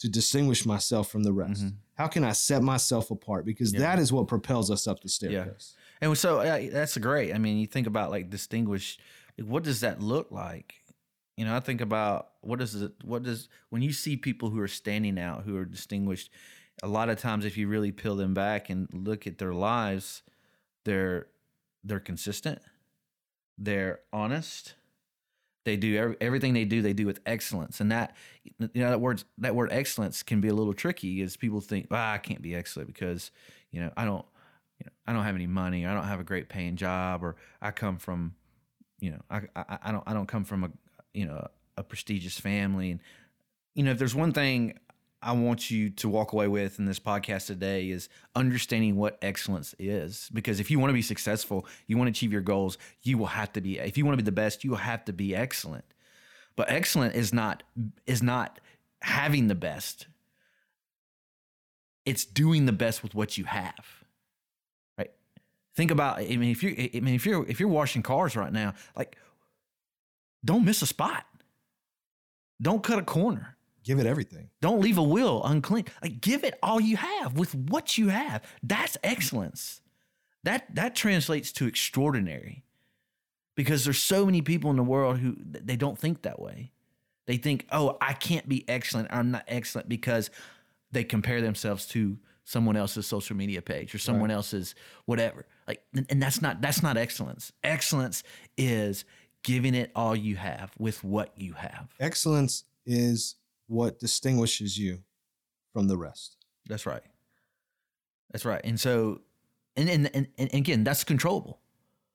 to 0.00 0.08
distinguish 0.08 0.64
myself 0.66 1.10
from 1.10 1.22
the 1.24 1.32
rest? 1.32 1.64
Mhm. 1.64 1.74
How 1.94 2.06
can 2.08 2.22
I 2.24 2.32
set 2.32 2.62
myself 2.62 3.10
apart? 3.10 3.44
Because 3.44 3.72
Yeah. 3.72 3.80
that 3.80 3.98
is 3.98 4.12
what 4.12 4.28
propels 4.28 4.70
us 4.70 4.86
up 4.86 5.00
the 5.00 5.08
staircase. 5.08 5.74
And 6.00 6.16
so 6.18 6.40
uh, 6.40 6.68
that's 6.70 6.96
great. 6.98 7.32
I 7.34 7.38
mean, 7.38 7.58
you 7.58 7.66
think 7.66 7.86
about 7.86 8.10
like 8.10 8.28
distinguished. 8.30 9.00
Like, 9.38 9.48
what 9.48 9.62
does 9.64 9.80
that 9.80 10.00
look 10.00 10.30
like? 10.30 10.74
You 11.36 11.44
know, 11.44 11.56
I 11.56 11.60
think 11.60 11.80
about 11.80 12.28
what 12.42 12.58
does 12.60 12.74
it. 12.76 12.92
What 13.02 13.22
does 13.24 13.48
when 13.70 13.82
you 13.82 13.92
see 13.92 14.16
people 14.16 14.50
who 14.50 14.60
are 14.60 14.68
standing 14.68 15.18
out, 15.18 15.42
who 15.44 15.56
are 15.56 15.64
distinguished. 15.64 16.30
A 16.82 16.88
lot 16.88 17.08
of 17.08 17.18
times, 17.18 17.44
if 17.44 17.56
you 17.56 17.68
really 17.68 17.92
peel 17.92 18.16
them 18.16 18.34
back 18.34 18.68
and 18.68 18.88
look 18.92 19.26
at 19.26 19.38
their 19.38 19.54
lives, 19.54 20.22
they're 20.84 21.28
they're 21.82 22.00
consistent. 22.00 22.60
They're 23.58 24.00
honest. 24.12 24.74
They 25.64 25.76
do 25.76 25.96
every, 25.96 26.16
everything 26.20 26.52
they 26.52 26.64
do. 26.64 26.82
They 26.82 26.92
do 26.92 27.06
with 27.06 27.20
excellence, 27.24 27.80
and 27.80 27.90
that 27.90 28.14
you 28.58 28.68
know 28.74 28.90
that 28.90 29.00
word 29.00 29.22
that 29.38 29.54
word 29.54 29.72
excellence 29.72 30.22
can 30.22 30.40
be 30.40 30.48
a 30.48 30.54
little 30.54 30.74
tricky. 30.74 31.22
As 31.22 31.36
people 31.36 31.60
think, 31.60 31.86
ah, 31.90 32.12
I 32.12 32.18
can't 32.18 32.42
be 32.42 32.54
excellent 32.54 32.88
because 32.88 33.30
you 33.70 33.80
know 33.80 33.90
I 33.96 34.04
don't 34.04 34.26
you 34.78 34.86
know, 34.86 34.92
I 35.06 35.12
don't 35.12 35.24
have 35.24 35.34
any 35.34 35.46
money, 35.46 35.84
or 35.84 35.90
I 35.90 35.94
don't 35.94 36.04
have 36.04 36.20
a 36.20 36.24
great 36.24 36.48
paying 36.48 36.76
job, 36.76 37.24
or 37.24 37.36
I 37.62 37.70
come 37.70 37.96
from, 37.96 38.34
you 39.00 39.12
know, 39.12 39.20
I, 39.30 39.42
I, 39.56 39.78
I 39.84 39.92
don't 39.92 40.04
I 40.06 40.12
don't 40.12 40.26
come 40.26 40.44
from 40.44 40.64
a 40.64 40.70
you 41.14 41.24
know 41.24 41.46
a 41.78 41.82
prestigious 41.82 42.38
family, 42.38 42.90
and 42.90 43.00
you 43.74 43.84
know 43.84 43.92
if 43.92 43.98
there's 43.98 44.14
one 44.14 44.32
thing 44.32 44.78
I 45.24 45.32
want 45.32 45.70
you 45.70 45.88
to 45.88 46.08
walk 46.08 46.32
away 46.32 46.48
with 46.48 46.78
in 46.78 46.84
this 46.84 47.00
podcast 47.00 47.46
today 47.46 47.88
is 47.88 48.10
understanding 48.36 48.96
what 48.96 49.18
excellence 49.22 49.74
is, 49.78 50.28
because 50.34 50.60
if 50.60 50.70
you 50.70 50.78
want 50.78 50.90
to 50.90 50.94
be 50.94 51.00
successful, 51.02 51.66
you 51.86 51.96
want 51.96 52.08
to 52.08 52.10
achieve 52.10 52.30
your 52.30 52.42
goals, 52.42 52.76
you 53.02 53.16
will 53.16 53.26
have 53.26 53.50
to 53.54 53.62
be. 53.62 53.78
If 53.78 53.96
you 53.96 54.04
want 54.04 54.18
to 54.18 54.22
be 54.22 54.26
the 54.26 54.32
best, 54.32 54.64
you 54.64 54.70
will 54.70 54.76
have 54.76 55.02
to 55.06 55.14
be 55.14 55.34
excellent. 55.34 55.86
But 56.56 56.70
excellent 56.70 57.14
is 57.14 57.32
not 57.32 57.62
is 58.06 58.22
not 58.22 58.60
having 59.00 59.48
the 59.48 59.54
best. 59.54 60.08
It's 62.04 62.26
doing 62.26 62.66
the 62.66 62.72
best 62.72 63.02
with 63.02 63.14
what 63.14 63.38
you 63.38 63.44
have 63.44 64.04
Right? 64.98 65.10
think 65.74 65.90
about 65.90 66.18
i 66.18 66.36
mean 66.36 66.50
if 66.50 66.62
you 66.62 66.90
i 66.94 67.00
mean 67.00 67.14
if 67.14 67.24
you're 67.24 67.46
if 67.48 67.58
you're 67.58 67.68
washing 67.68 68.02
cars 68.02 68.36
right 68.36 68.52
now 68.52 68.74
like 68.94 69.16
don't 70.44 70.66
miss 70.66 70.82
a 70.82 70.86
spot 70.86 71.24
don't 72.60 72.82
cut 72.82 72.98
a 72.98 73.02
corner 73.02 73.53
Give 73.84 73.98
it 73.98 74.06
everything. 74.06 74.48
don't 74.60 74.80
leave 74.80 74.96
a 74.96 75.02
will 75.02 75.44
unclean. 75.44 75.84
Like 76.02 76.20
give 76.20 76.42
it 76.42 76.58
all 76.62 76.80
you 76.80 76.96
have 76.96 77.38
with 77.38 77.54
what 77.54 77.98
you 77.98 78.08
have. 78.08 78.42
That's 78.62 78.96
excellence. 79.04 79.82
That 80.42 80.74
that 80.74 80.96
translates 80.96 81.52
to 81.52 81.66
extraordinary. 81.66 82.64
Because 83.56 83.84
there's 83.84 84.00
so 84.00 84.24
many 84.26 84.42
people 84.42 84.70
in 84.70 84.76
the 84.76 84.82
world 84.82 85.18
who 85.18 85.36
they 85.38 85.76
don't 85.76 85.98
think 85.98 86.22
that 86.22 86.40
way. 86.40 86.72
They 87.26 87.36
think 87.36 87.66
oh 87.70 87.96
i 88.00 88.12
can't 88.14 88.48
be 88.48 88.68
excellent. 88.68 89.08
I'm 89.10 89.30
not 89.30 89.44
excellent 89.46 89.88
because 89.88 90.30
they 90.90 91.04
compare 91.04 91.40
themselves 91.40 91.86
to 91.88 92.18
someone 92.44 92.76
else's 92.76 93.06
social 93.06 93.36
media 93.36 93.62
page 93.62 93.94
or 93.94 93.98
someone 93.98 94.30
else's 94.30 94.74
whatever. 95.04 95.46
Like 95.68 95.82
and 95.94 96.06
and 96.08 96.22
that's 96.22 96.40
not 96.40 96.60
that's 96.60 96.82
not 96.82 96.96
excellence. 96.96 97.52
Excellence 97.62 98.22
is 98.56 99.04
giving 99.42 99.74
it 99.74 99.90
all 99.94 100.16
you 100.16 100.36
have 100.36 100.72
with 100.78 101.04
what 101.04 101.32
you 101.36 101.52
have. 101.52 101.88
Excellence 102.00 102.64
is 102.86 103.36
what 103.66 103.98
distinguishes 103.98 104.78
you 104.78 104.98
from 105.72 105.88
the 105.88 105.96
rest. 105.96 106.36
that's 106.66 106.86
right 106.86 107.02
that's 108.30 108.44
right 108.44 108.60
and 108.64 108.78
so 108.78 109.20
and 109.76 109.88
and 109.88 110.10
and, 110.14 110.28
and 110.38 110.54
again 110.54 110.84
that's 110.84 111.04
controllable 111.04 111.60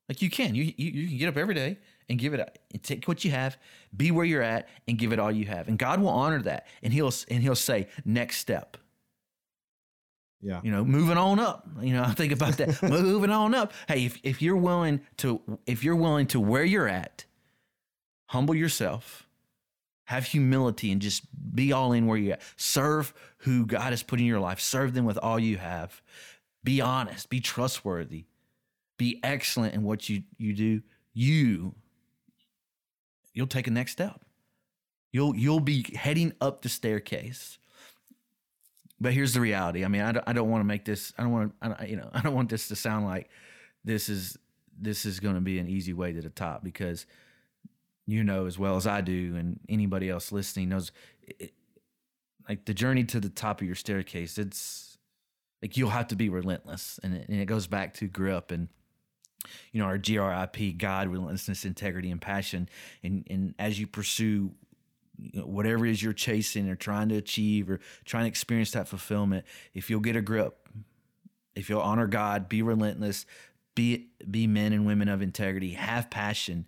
like 0.07 0.21
you 0.21 0.29
can 0.29 0.55
you, 0.55 0.63
you 0.63 0.73
you 0.91 1.07
can 1.07 1.17
get 1.17 1.29
up 1.29 1.37
every 1.37 1.53
day 1.55 1.77
and 2.09 2.17
give 2.19 2.33
it 2.33 2.59
and 2.73 2.83
take 2.83 3.07
what 3.07 3.23
you 3.25 3.31
have 3.31 3.57
be 3.95 4.11
where 4.11 4.25
you're 4.25 4.41
at 4.41 4.67
and 4.87 4.97
give 4.97 5.11
it 5.13 5.19
all 5.19 5.31
you 5.31 5.45
have 5.45 5.67
and 5.67 5.77
god 5.77 5.99
will 6.01 6.09
honor 6.09 6.41
that 6.41 6.67
and 6.83 6.93
he'll 6.93 7.11
and 7.29 7.41
he'll 7.43 7.55
say 7.55 7.87
next 8.05 8.37
step 8.37 8.77
Yeah. 10.41 10.61
you 10.63 10.71
know, 10.71 10.85
moving 10.85 11.17
on 11.17 11.37
up. 11.39 11.67
You 11.81 11.93
know, 11.93 12.03
I 12.11 12.13
think 12.13 12.31
about 12.31 12.55
that. 12.57 12.81
moving 12.89 13.29
on 13.29 13.53
up. 13.53 13.73
Hey, 13.89 14.05
if, 14.05 14.17
if 14.23 14.41
you're 14.41 14.55
willing 14.57 15.01
to 15.17 15.41
if 15.65 15.83
you're 15.83 15.97
willing 15.97 16.27
to 16.27 16.39
where 16.39 16.63
you're 16.63 16.87
at, 16.87 17.25
humble 18.27 18.55
yourself, 18.55 19.27
have 20.09 20.25
humility, 20.25 20.91
and 20.91 20.99
just 20.99 21.21
be 21.53 21.71
all 21.71 21.91
in 21.91 22.07
where 22.07 22.17
you're 22.17 22.33
at. 22.33 22.41
Serve 22.55 23.13
who 23.37 23.63
God 23.67 23.91
has 23.91 24.01
put 24.01 24.19
in 24.19 24.25
your 24.25 24.39
life. 24.39 24.59
Serve 24.59 24.95
them 24.95 25.05
with 25.05 25.19
all 25.19 25.37
you 25.37 25.57
have. 25.57 26.01
Be 26.63 26.81
honest. 26.81 27.29
Be 27.29 27.39
trustworthy. 27.39 28.25
Be 28.97 29.19
excellent 29.21 29.75
in 29.75 29.83
what 29.83 30.09
you 30.09 30.23
you 30.39 30.53
do. 30.53 30.81
You 31.13 31.75
you'll 33.35 33.45
take 33.45 33.67
a 33.67 33.71
next 33.71 33.91
step. 33.91 34.25
You'll 35.11 35.35
you'll 35.35 35.59
be 35.59 35.85
heading 35.95 36.33
up 36.41 36.63
the 36.63 36.69
staircase. 36.69 37.59
But 38.99 39.13
here's 39.13 39.35
the 39.35 39.41
reality. 39.41 39.85
I 39.85 39.89
mean, 39.89 40.01
I 40.01 40.11
don't, 40.13 40.27
I 40.27 40.33
don't 40.33 40.49
want 40.49 40.61
to 40.61 40.65
make 40.65 40.85
this. 40.85 41.13
I 41.19 41.21
don't 41.21 41.31
want 41.31 41.53
to. 41.61 41.77
I 41.81 41.85
you 41.85 41.97
know, 41.97 42.09
I 42.15 42.21
don't 42.21 42.33
want 42.33 42.49
this 42.49 42.67
to 42.69 42.75
sound 42.75 43.05
like 43.05 43.29
this 43.85 44.09
is 44.09 44.39
this 44.75 45.05
is 45.05 45.19
going 45.19 45.35
to 45.35 45.41
be 45.41 45.59
an 45.59 45.67
easy 45.67 45.93
way 45.93 46.13
to 46.13 46.21
the 46.21 46.31
top 46.31 46.63
because 46.63 47.05
you 48.11 48.23
know 48.23 48.45
as 48.45 48.57
well 48.57 48.75
as 48.75 48.87
I 48.87 49.01
do, 49.01 49.35
and 49.35 49.59
anybody 49.69 50.09
else 50.09 50.31
listening 50.31 50.69
knows, 50.69 50.91
it, 51.21 51.53
like 52.47 52.65
the 52.65 52.73
journey 52.73 53.03
to 53.05 53.19
the 53.19 53.29
top 53.29 53.61
of 53.61 53.67
your 53.67 53.75
staircase. 53.75 54.37
It's 54.37 54.97
like 55.61 55.77
you'll 55.77 55.89
have 55.89 56.07
to 56.07 56.15
be 56.15 56.29
relentless, 56.29 56.99
and 57.03 57.15
it, 57.15 57.29
and 57.29 57.39
it 57.39 57.45
goes 57.45 57.67
back 57.67 57.93
to 57.95 58.07
grip 58.07 58.51
and 58.51 58.69
you 59.71 59.79
know 59.79 59.85
our 59.85 59.97
GRIP, 59.97 60.77
God, 60.77 61.07
relentlessness, 61.07 61.65
integrity, 61.65 62.11
and 62.11 62.21
passion. 62.21 62.69
And 63.03 63.25
and 63.29 63.55
as 63.59 63.79
you 63.79 63.87
pursue 63.87 64.51
whatever 65.33 65.85
it 65.85 65.91
is 65.91 66.01
you're 66.01 66.13
chasing 66.13 66.69
or 66.69 66.75
trying 66.75 67.09
to 67.09 67.15
achieve 67.15 67.69
or 67.69 67.79
trying 68.05 68.23
to 68.23 68.29
experience 68.29 68.71
that 68.71 68.87
fulfillment, 68.87 69.45
if 69.73 69.89
you'll 69.89 69.99
get 69.99 70.15
a 70.15 70.21
grip, 70.21 70.69
if 71.55 71.69
you'll 71.69 71.81
honor 71.81 72.07
God, 72.07 72.47
be 72.47 72.61
relentless, 72.61 73.25
be 73.75 74.09
be 74.29 74.47
men 74.47 74.73
and 74.73 74.85
women 74.85 75.07
of 75.09 75.21
integrity, 75.21 75.71
have 75.71 76.09
passion. 76.09 76.65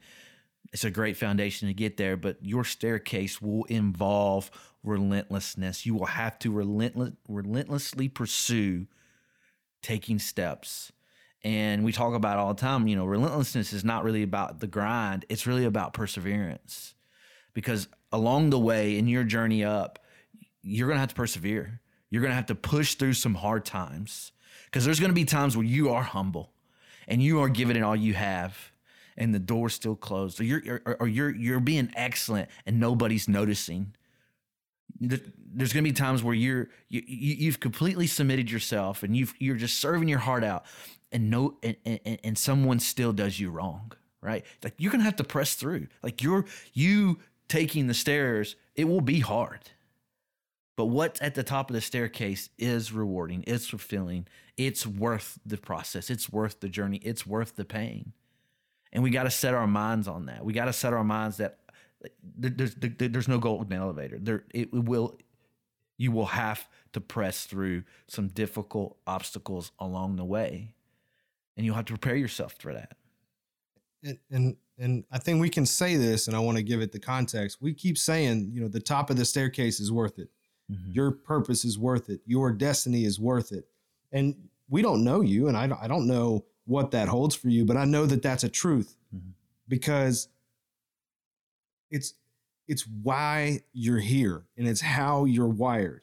It's 0.72 0.86
a 0.86 0.92
great 0.92 1.18
foundation 1.18 1.68
to 1.68 1.74
get 1.74 1.98
there, 1.98 2.16
but 2.16 2.38
your 2.42 2.64
staircase 2.64 3.42
will 3.42 3.66
involve 3.66 4.50
relentlessness. 4.84 5.86
You 5.86 5.96
will 5.96 6.06
have 6.06 6.40
to 6.40 6.52
relentless, 6.52 7.12
relentlessly 7.28 8.08
pursue 8.08 8.88
taking 9.82 10.18
steps. 10.18 10.92
And 11.44 11.84
we 11.84 11.92
talk 11.92 12.14
about 12.14 12.38
all 12.38 12.54
the 12.54 12.62
time, 12.62 12.88
you 12.88 12.96
know, 12.96 13.06
relentlessness 13.06 13.74
is 13.74 13.84
not 13.84 14.04
really 14.04 14.24
about 14.24 14.60
the 14.60 14.68
grind, 14.68 15.26
it's 15.28 15.48
really 15.48 15.66
about 15.66 15.94
perseverance 15.94 16.94
because 17.54 17.88
along 18.12 18.50
the 18.50 18.60
way 18.60 18.98
in 18.98 19.08
your 19.08 19.24
journey 19.24 19.64
up, 19.64 20.00
you're 20.62 20.88
going 20.88 20.98
to 20.98 21.02
have 21.02 21.10
to 21.10 21.16
persevere. 21.16 21.82
You're 22.10 22.22
going 22.22 22.32
to 22.32 22.36
have 22.36 22.48
to 22.48 22.56
push 22.56 22.96
through 22.96 23.14
some 23.14 23.36
hard 23.36 23.66
times 23.66 24.32
because 24.66 24.86
there's 24.86 25.00
going 25.00 25.10
to 25.10 25.16
be 25.16 25.26
times 25.26 25.58
where 25.58 25.66
you 25.66 25.90
are 25.90 26.04
humble 26.04 26.52
and 27.08 27.22
you 27.22 27.42
are 27.42 27.50
giving 27.50 27.76
it 27.76 27.84
all 27.84 27.96
you 27.96 28.14
have 28.14 28.71
and 29.22 29.34
the 29.34 29.40
door's 29.40 29.74
still 29.74 29.96
closed 29.96 30.42
or 30.42 30.44
you're, 30.44 30.82
or, 30.86 30.98
or 31.02 31.08
you're, 31.08 31.30
you're 31.30 31.60
being 31.60 31.92
excellent 31.96 32.50
and 32.66 32.80
nobody's 32.80 33.28
noticing. 33.28 33.94
There's 35.00 35.74
going 35.74 35.84
to 35.84 35.90
be 35.90 35.94
times 35.94 36.24
where 36.24 36.36
you're 36.36 36.70
you, 36.90 37.02
you, 37.06 37.36
you've 37.36 37.60
completely 37.60 38.08
submitted 38.08 38.52
yourself 38.52 39.04
and 39.04 39.16
you've 39.16 39.34
you're 39.40 39.56
just 39.56 39.80
serving 39.80 40.08
your 40.08 40.20
heart 40.20 40.44
out, 40.44 40.66
and 41.12 41.30
no 41.30 41.58
and, 41.64 41.76
and, 41.86 42.20
and 42.24 42.38
someone 42.38 42.80
still 42.80 43.14
does 43.14 43.40
you 43.40 43.50
wrong, 43.50 43.94
right? 44.22 44.46
Like 44.64 44.76
you're 44.78 44.92
going 44.92 45.02
to 45.02 45.06
have 45.06 45.16
to 45.16 45.24
press 45.24 45.56
through. 45.56 45.88
Like 46.04 46.22
you're 46.22 46.46
you 46.74 47.20
taking 47.48 47.88
the 47.88 47.94
stairs, 47.94 48.56
it 48.76 48.86
will 48.86 49.02
be 49.02 49.20
hard. 49.20 49.72
But 50.78 50.86
what's 50.86 51.22
at 51.22 51.36
the 51.36 51.44
top 51.44 51.70
of 51.70 51.74
the 51.74 51.82
staircase 51.82 52.50
is 52.58 52.92
rewarding, 52.94 53.44
it's 53.48 53.68
fulfilling, 53.68 54.28
it's 54.56 54.86
worth 54.86 55.40
the 55.46 55.58
process, 55.58 56.10
it's 56.10 56.32
worth 56.32 56.60
the 56.60 56.70
journey, 56.70 56.98
it's 57.04 57.26
worth 57.26 57.56
the 57.56 57.66
pain. 57.66 58.14
And 58.94 59.04
we 59.04 59.10
got 59.10 59.24
to 59.24 59.32
set 59.32 59.54
our 59.54 59.68
minds 59.68 60.08
on 60.08 60.26
that. 60.26 60.44
We 60.44 60.54
got 60.54 60.66
to 60.66 60.74
set 60.74 60.94
our 60.94 61.04
minds 61.04 61.38
that 61.38 61.60
there- 62.38 62.50
there's 62.52 62.76
there- 62.76 63.10
there's 63.10 63.28
no 63.28 63.40
golden 63.40 63.72
elevator. 63.74 64.18
There 64.20 64.44
it 64.54 64.72
will 64.74 65.18
you 65.98 66.12
will 66.12 66.26
have 66.26 66.68
to 66.94 67.00
press 67.00 67.46
through 67.46 67.84
some 68.08 68.28
difficult 68.30 68.98
obstacles 69.06 69.72
along 69.78 70.16
the 70.16 70.26
way. 70.26 70.74
And 71.56 71.64
you'll 71.66 71.76
have 71.76 71.86
to 71.86 71.94
prepare 71.94 72.16
yourself 72.16 72.56
for 72.60 72.74
that. 72.74 72.98
and 74.04 74.18
and 74.32 74.58
and 74.80 75.04
I 75.12 75.20
think 75.20 75.40
we 75.40 75.50
can 75.50 75.66
say 75.68 75.96
this, 75.96 76.26
and 76.28 76.36
I 76.36 76.40
want 76.40 76.58
to 76.58 76.64
give 76.64 76.82
it 76.82 76.92
the 76.92 77.00
context. 77.00 77.62
We 77.62 77.72
keep 77.72 78.00
saying, 78.00 78.50
you 78.52 78.60
know, 78.62 78.68
the 78.68 78.80
top 78.80 79.12
of 79.12 79.18
the 79.18 79.26
staircase 79.26 79.80
is 79.80 79.92
worth 79.92 80.18
it. 80.18 80.32
Mhm. 80.72 80.96
Your 80.96 81.12
purpose 81.12 81.64
is 81.66 81.78
worth 81.78 82.10
it. 82.10 82.20
Your 82.26 82.52
destiny 82.52 83.04
is 83.06 83.20
worth 83.20 83.52
it. 83.52 83.70
And 84.12 84.50
we 84.70 84.82
don't 84.82 85.04
know 85.04 85.22
you, 85.22 85.48
and 85.50 85.56
I 85.56 85.66
I 85.80 85.88
don't 85.88 86.08
know 86.08 86.46
what 86.72 86.92
that 86.92 87.08
holds 87.10 87.36
for 87.36 87.50
you, 87.50 87.66
but 87.66 87.76
I 87.78 87.86
know 87.86 88.06
that 88.06 88.22
that's 88.22 88.44
a 88.46 88.50
truth 88.50 88.96
Mhm. 89.14 89.34
because 89.68 90.30
it's 91.90 92.14
it's 92.68 92.88
why 92.88 93.60
you're 93.74 94.00
here 94.00 94.46
and 94.58 94.66
it's 94.68 94.80
how 94.82 95.26
you're 95.26 95.48
wired. 95.50 96.02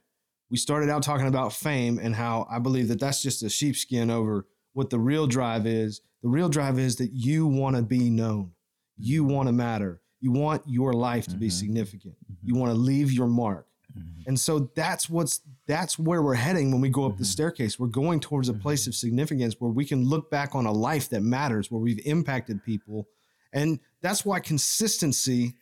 We 0.50 0.58
started 0.58 0.90
out 0.90 1.02
talking 1.02 1.26
about 1.26 1.52
fame 1.54 1.98
and 1.98 2.14
how 2.14 2.46
I 2.50 2.58
believe 2.58 2.88
that 2.88 3.00
that's 3.00 3.22
just 3.22 3.42
a 3.42 3.48
sheepskin 3.48 4.10
over 4.10 4.46
what 4.75 4.90
the 4.90 4.98
real 4.98 5.26
drive 5.26 5.66
is. 5.66 6.02
The 6.22 6.28
real 6.28 6.48
drive 6.50 6.78
is 6.78 6.96
that 6.96 7.12
you 7.12 7.46
want 7.46 7.76
to 7.76 7.82
be 7.82 8.10
known. 8.10 8.52
You 8.98 9.25
want 9.25 9.46
to 9.48 9.52
matter. 9.52 10.02
You 10.20 10.32
want 10.32 10.62
your 10.66 10.92
life 10.92 11.26
to 11.28 11.37
be 11.37 11.48
Mhm. 11.48 11.52
significant. 11.52 12.16
Mhm. 12.30 12.37
You 12.42 12.54
want 12.56 12.70
to 12.75 12.78
leave 12.78 13.12
your 13.12 13.28
mark. 13.28 13.67
Mhm. 13.99 14.26
And 14.26 14.38
so 14.40 14.71
that's 14.75 15.09
what's 15.11 15.40
that's 15.67 15.99
where 15.99 16.23
we're 16.23 16.35
heading 16.35 16.71
when 16.73 16.81
we 16.81 16.88
go 16.88 17.05
up 17.05 17.19
the 17.19 17.25
Mhm. 17.25 17.26
staircase. 17.26 17.78
We're 17.78 17.88
going 17.88 18.21
towards 18.21 18.49
a 18.49 18.55
place 18.55 18.87
of 18.87 18.95
significance 18.95 19.57
where 19.59 19.71
we 19.71 19.85
can 19.85 20.05
look 20.05 20.31
back 20.31 20.55
on 20.55 20.64
a 20.67 20.73
life 20.73 21.09
that 21.11 21.23
matters, 21.23 21.71
where 21.71 21.81
we've 21.81 22.00
impacted 22.07 22.62
people. 22.64 23.07
And 23.52 23.78
that's 24.00 24.25
why 24.25 24.40
consistency, 24.40 25.55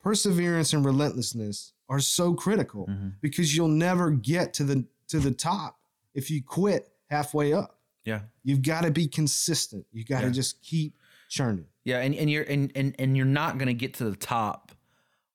perseverance 0.00 0.72
and 0.72 0.84
relentlessness 0.84 1.72
are 1.88 2.00
so 2.00 2.34
critical 2.34 2.86
Mhm. 2.86 3.14
because 3.20 3.56
you'll 3.56 3.68
never 3.68 4.10
get 4.10 4.52
to 4.54 4.64
the 4.64 4.84
to 5.08 5.18
the 5.20 5.30
top 5.32 5.78
if 6.14 6.30
you 6.30 6.42
quit 6.42 6.90
halfway 7.10 7.52
up. 7.52 7.78
Yeah. 8.04 8.22
You've 8.42 8.62
got 8.62 8.82
to 8.82 8.90
be 8.90 9.06
consistent. 9.06 9.86
You 9.92 10.04
got 10.04 10.20
to 10.20 10.26
Yeah. 10.28 10.32
just 10.32 10.62
keep 10.62 10.96
churning. 11.28 11.66
Yeah, 11.84 12.00
and, 12.00 12.14
and 12.14 12.30
you're 12.30 12.44
and, 12.44 12.72
and 12.74 12.94
and 12.98 13.16
you're 13.16 13.26
not 13.26 13.58
gonna 13.58 13.74
get 13.74 13.94
to 13.94 14.10
the 14.10 14.16
top 14.16 14.72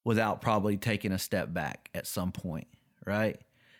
without 0.03 0.41
probably 0.41 0.77
taking 0.77 1.11
a 1.11 1.19
step 1.19 1.53
back 1.53 1.89
at 1.93 2.07
some 2.07 2.31
point, 2.31 2.67
right? 3.05 3.39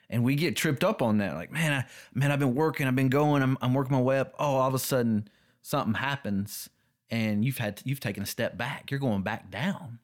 And 0.09 0.23
we 0.23 0.35
get 0.35 0.55
tripped 0.55 0.83
up 0.83 1.01
on 1.01 1.19
that, 1.19 1.35
like, 1.35 1.51
man, 1.51 1.71
I 1.71 1.85
man, 2.13 2.31
I've 2.31 2.39
been 2.39 2.55
working, 2.55 2.87
I've 2.87 2.95
been 2.95 3.09
going, 3.09 3.43
I'm 3.43 3.57
I'm 3.61 3.73
working 3.73 3.95
my 3.95 4.01
way 4.01 4.19
up. 4.19 4.33
Oh, 4.39 4.55
all 4.55 4.67
of 4.67 4.73
a 4.73 4.79
sudden 4.79 5.27
something 5.61 5.93
happens 5.93 6.69
and 7.11 7.43
you've 7.43 7.57
had 7.57 7.81
you've 7.83 7.99
taken 7.99 8.23
a 8.23 8.25
step 8.25 8.57
back. 8.57 8.91
You're 8.91 8.99
going 8.99 9.23
back 9.23 9.49
down. 9.51 9.99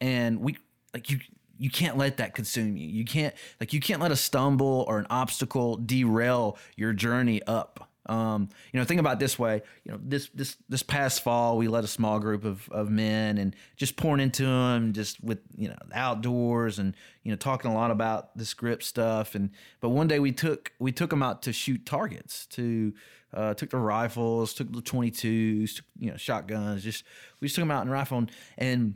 And 0.00 0.40
we 0.40 0.56
like 0.94 1.10
you 1.10 1.20
you 1.58 1.70
can't 1.70 1.98
let 1.98 2.16
that 2.16 2.34
consume 2.34 2.76
you. 2.76 2.88
You 2.88 3.04
can't 3.04 3.34
like 3.60 3.72
you 3.72 3.80
can't 3.80 4.00
let 4.00 4.10
a 4.10 4.16
stumble 4.16 4.84
or 4.88 4.98
an 4.98 5.06
obstacle 5.10 5.76
derail 5.76 6.58
your 6.76 6.92
journey 6.92 7.42
up. 7.46 7.89
Um, 8.06 8.48
you 8.72 8.80
know, 8.80 8.84
think 8.84 9.00
about 9.00 9.20
this 9.20 9.38
way. 9.38 9.62
You 9.84 9.92
know, 9.92 10.00
this 10.02 10.28
this 10.34 10.56
this 10.68 10.82
past 10.82 11.22
fall, 11.22 11.58
we 11.58 11.68
led 11.68 11.84
a 11.84 11.88
small 11.88 12.18
group 12.18 12.44
of 12.44 12.68
of 12.70 12.90
men 12.90 13.38
and 13.38 13.54
just 13.76 13.96
pouring 13.96 14.20
into 14.20 14.44
them, 14.44 14.92
just 14.92 15.22
with 15.22 15.38
you 15.56 15.68
know 15.68 15.76
outdoors 15.92 16.78
and 16.78 16.96
you 17.22 17.30
know 17.30 17.36
talking 17.36 17.70
a 17.70 17.74
lot 17.74 17.90
about 17.90 18.36
the 18.36 18.44
script 18.44 18.82
stuff. 18.82 19.34
And 19.34 19.50
but 19.80 19.90
one 19.90 20.08
day 20.08 20.18
we 20.18 20.32
took 20.32 20.72
we 20.78 20.92
took 20.92 21.10
them 21.10 21.22
out 21.22 21.42
to 21.42 21.52
shoot 21.52 21.84
targets. 21.86 22.46
To 22.46 22.92
uh, 23.32 23.54
took 23.54 23.70
the 23.70 23.78
rifles, 23.78 24.54
took 24.54 24.72
the 24.72 24.82
twenty 24.82 25.10
twos, 25.10 25.80
you 25.98 26.10
know 26.10 26.16
shotguns. 26.16 26.82
Just 26.82 27.04
we 27.40 27.48
just 27.48 27.56
took 27.56 27.62
them 27.62 27.70
out 27.70 27.82
and 27.82 27.90
rifle 27.90 28.18
and. 28.18 28.30
and 28.58 28.94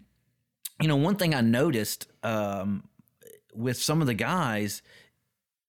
you 0.81 0.89
know, 0.89 0.97
one 0.97 1.15
thing 1.15 1.37
I 1.37 1.41
noticed 1.41 2.09
um, 2.25 2.83
with 3.55 3.77
some 3.77 4.01
of 4.01 4.09
the 4.09 4.15
guys 4.15 4.83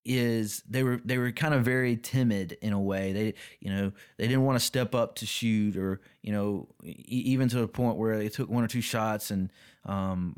is 0.05 0.63
they 0.69 0.83
were 0.83 1.01
they 1.03 1.17
were 1.17 1.31
kind 1.31 1.53
of 1.53 1.63
very 1.63 1.97
timid 1.97 2.57
in 2.61 2.73
a 2.73 2.79
way. 2.79 3.11
They 3.11 3.33
you 3.59 3.73
know 3.73 3.91
they 4.17 4.27
didn't 4.27 4.43
want 4.43 4.59
to 4.59 4.63
step 4.63 4.93
up 4.93 5.15
to 5.15 5.25
shoot 5.25 5.75
or 5.75 5.99
you 6.21 6.31
know 6.31 6.67
e- 6.83 6.95
even 7.07 7.49
to 7.49 7.59
the 7.59 7.67
point 7.67 7.97
where 7.97 8.17
they 8.17 8.29
took 8.29 8.49
one 8.49 8.63
or 8.63 8.67
two 8.67 8.81
shots 8.81 9.31
and 9.31 9.51
um, 9.85 10.35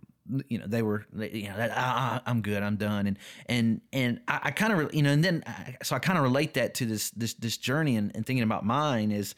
you 0.47 0.57
know 0.57 0.65
they 0.67 0.81
were 0.81 1.05
you 1.13 1.49
know 1.49 1.57
that, 1.57 1.71
ah, 1.75 2.21
I'm 2.25 2.41
good 2.41 2.63
I'm 2.63 2.77
done 2.77 3.07
and 3.07 3.19
and 3.47 3.81
and 3.91 4.21
I, 4.27 4.39
I 4.43 4.51
kind 4.51 4.73
of 4.73 4.93
you 4.93 5.03
know 5.03 5.11
and 5.11 5.23
then 5.23 5.43
I, 5.45 5.75
so 5.83 5.95
I 5.95 5.99
kind 5.99 6.17
of 6.17 6.23
relate 6.23 6.53
that 6.55 6.73
to 6.75 6.85
this 6.85 7.11
this 7.11 7.33
this 7.33 7.57
journey 7.57 7.97
and, 7.97 8.15
and 8.15 8.25
thinking 8.25 8.43
about 8.43 8.65
mine 8.65 9.11
is 9.11 9.35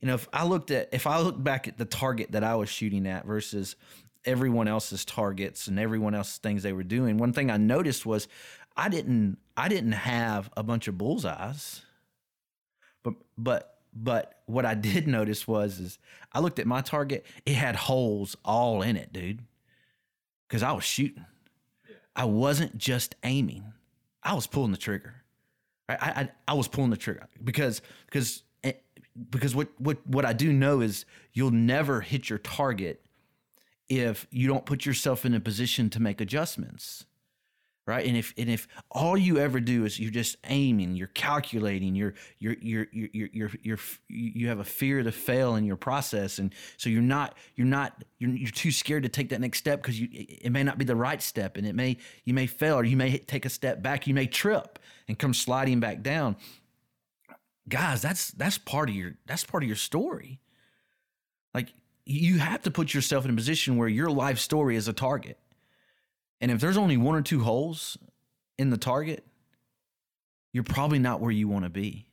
you 0.00 0.08
know 0.08 0.14
if 0.14 0.28
I 0.32 0.44
looked 0.44 0.70
at 0.70 0.90
if 0.92 1.06
I 1.06 1.20
look 1.20 1.42
back 1.42 1.68
at 1.68 1.78
the 1.78 1.86
target 1.86 2.32
that 2.32 2.44
I 2.44 2.54
was 2.54 2.68
shooting 2.68 3.06
at 3.06 3.24
versus 3.24 3.76
everyone 4.26 4.68
else's 4.68 5.04
targets 5.04 5.68
and 5.68 5.78
everyone 5.78 6.14
else's 6.14 6.38
things 6.38 6.62
they 6.62 6.72
were 6.72 6.84
doing 6.84 7.16
one 7.16 7.32
thing 7.32 7.50
I 7.50 7.56
noticed 7.56 8.06
was 8.06 8.28
I 8.76 8.88
didn't 8.88 9.38
I 9.56 9.68
didn't 9.68 9.92
have 9.92 10.50
a 10.56 10.62
bunch 10.62 10.88
of 10.88 10.98
bullseyes. 10.98 11.82
But 13.02 13.14
but 13.38 13.78
but 13.94 14.40
what 14.46 14.66
I 14.66 14.74
did 14.74 15.06
notice 15.18 15.46
was 15.46 15.78
is 15.78 15.98
I 16.32 16.40
looked 16.40 16.58
at 16.58 16.66
my 16.66 16.80
target, 16.80 17.24
it 17.46 17.54
had 17.54 17.76
holes 17.76 18.36
all 18.44 18.82
in 18.82 18.96
it, 18.96 19.12
dude. 19.12 19.40
Cause 20.48 20.62
I 20.62 20.72
was 20.72 20.84
shooting. 20.84 21.24
I 22.14 22.26
wasn't 22.26 22.78
just 22.78 23.16
aiming. 23.24 23.72
I 24.22 24.34
was 24.34 24.46
pulling 24.46 24.70
the 24.70 24.78
trigger. 24.78 25.14
I 25.88 25.94
I, 26.00 26.28
I 26.48 26.54
was 26.54 26.68
pulling 26.68 26.90
the 26.90 26.96
trigger 26.96 27.26
because 27.42 27.82
because 28.06 28.42
eh, 28.62 28.72
because 29.30 29.54
what 29.54 29.68
what 29.78 30.06
what 30.06 30.24
I 30.24 30.32
do 30.32 30.52
know 30.52 30.80
is 30.80 31.06
you'll 31.32 31.50
never 31.50 32.00
hit 32.00 32.28
your 32.28 32.38
target 32.38 33.00
if 33.88 34.26
you 34.30 34.48
don't 34.48 34.64
put 34.64 34.86
yourself 34.86 35.26
in 35.26 35.34
a 35.34 35.40
position 35.40 35.90
to 35.90 36.00
make 36.00 36.20
adjustments 36.20 37.04
right? 37.86 38.06
And 38.06 38.16
if 38.16 38.32
and 38.38 38.48
if 38.48 38.66
all 38.90 39.16
you 39.16 39.38
ever 39.38 39.60
do 39.60 39.84
is 39.84 40.00
you're 40.00 40.10
just 40.10 40.36
aiming 40.44 40.94
you're 40.94 41.08
calculating 41.08 41.94
you're 41.94 42.14
you're 42.38 42.56
you're 42.60 42.86
you're 42.92 43.08
you're, 43.12 43.28
you're, 43.32 43.50
you're 43.62 43.78
you 44.08 44.48
have 44.48 44.58
a 44.58 44.64
fear 44.64 45.02
to 45.02 45.12
fail 45.12 45.56
in 45.56 45.64
your 45.64 45.76
process. 45.76 46.38
And 46.38 46.54
so 46.78 46.88
you're 46.88 47.02
not 47.02 47.34
you're 47.56 47.66
not 47.66 48.02
you're, 48.18 48.30
you're 48.30 48.50
too 48.50 48.70
scared 48.70 49.02
to 49.02 49.08
take 49.08 49.28
that 49.30 49.40
next 49.40 49.58
step 49.58 49.82
because 49.82 50.00
you 50.00 50.08
it 50.10 50.50
may 50.50 50.62
not 50.62 50.78
be 50.78 50.84
the 50.84 50.96
right 50.96 51.20
step 51.20 51.56
and 51.56 51.66
it 51.66 51.74
may 51.74 51.98
you 52.24 52.32
may 52.32 52.46
fail 52.46 52.76
or 52.76 52.84
you 52.84 52.96
may 52.96 53.18
take 53.18 53.44
a 53.44 53.50
step 53.50 53.82
back. 53.82 54.06
You 54.06 54.14
may 54.14 54.26
trip 54.26 54.78
and 55.06 55.18
come 55.18 55.34
sliding 55.34 55.80
back 55.80 56.02
down. 56.02 56.36
Guys 57.68 58.00
that's 58.00 58.30
that's 58.30 58.56
part 58.56 58.88
of 58.88 58.94
your 58.94 59.14
that's 59.26 59.44
part 59.44 59.62
of 59.62 59.66
your 59.66 59.76
story. 59.76 60.40
Like 61.52 61.74
you 62.06 62.38
have 62.38 62.62
to 62.62 62.70
put 62.70 62.94
yourself 62.94 63.24
in 63.26 63.30
a 63.30 63.34
position 63.34 63.76
where 63.76 63.88
your 63.88 64.10
life 64.10 64.38
story 64.38 64.76
is 64.76 64.88
a 64.88 64.92
target 64.92 65.38
and 66.40 66.50
if 66.50 66.60
there's 66.60 66.76
only 66.76 66.96
one 66.96 67.14
or 67.14 67.22
two 67.22 67.40
holes 67.40 67.96
in 68.58 68.70
the 68.70 68.76
target, 68.76 69.26
you're 70.52 70.64
probably 70.64 70.98
not 70.98 71.20
where 71.20 71.30
you 71.30 71.48
want 71.48 71.64
to 71.64 71.70
be. 71.70 72.06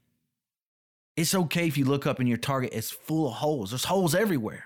It's 1.15 1.35
okay 1.35 1.67
if 1.67 1.77
you 1.77 1.85
look 1.85 2.07
up 2.07 2.19
and 2.19 2.27
your 2.27 2.37
target 2.37 2.73
is 2.73 2.89
full 2.89 3.27
of 3.27 3.33
holes. 3.33 3.71
There's 3.71 3.85
holes 3.85 4.15
everywhere 4.15 4.65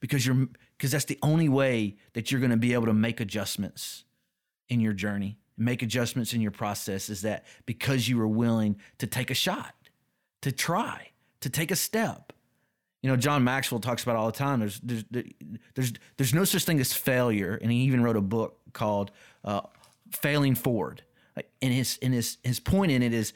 because 0.00 0.26
you're 0.26 0.48
because 0.76 0.90
that's 0.90 1.04
the 1.04 1.18
only 1.22 1.48
way 1.48 1.96
that 2.12 2.30
you're 2.30 2.40
going 2.40 2.50
to 2.50 2.56
be 2.56 2.74
able 2.74 2.86
to 2.86 2.92
make 2.92 3.20
adjustments 3.20 4.04
in 4.68 4.80
your 4.80 4.92
journey, 4.92 5.38
make 5.56 5.82
adjustments 5.82 6.32
in 6.32 6.40
your 6.40 6.50
process 6.50 7.08
is 7.08 7.22
that 7.22 7.44
because 7.64 8.08
you 8.08 8.18
were 8.18 8.28
willing 8.28 8.76
to 8.98 9.06
take 9.06 9.30
a 9.30 9.34
shot, 9.34 9.74
to 10.42 10.52
try, 10.52 11.10
to 11.40 11.48
take 11.48 11.70
a 11.70 11.76
step. 11.76 12.32
You 13.02 13.10
know, 13.10 13.16
John 13.16 13.44
Maxwell 13.44 13.80
talks 13.80 14.02
about 14.02 14.16
all 14.16 14.26
the 14.26 14.36
time. 14.36 14.60
There's 14.60 14.80
there's 14.80 15.04
there's 15.74 15.92
there's 16.16 16.34
no 16.34 16.44
such 16.44 16.64
thing 16.64 16.80
as 16.80 16.92
failure, 16.92 17.58
and 17.60 17.70
he 17.70 17.78
even 17.78 18.02
wrote 18.02 18.16
a 18.16 18.22
book 18.22 18.58
called 18.72 19.10
uh, 19.44 19.62
"Failing 20.10 20.54
Forward." 20.54 21.02
And 21.60 21.72
his 21.72 21.98
and 22.02 22.14
his 22.14 22.38
his 22.42 22.58
point 22.60 22.90
in 22.92 23.02
it 23.02 23.12
is, 23.12 23.32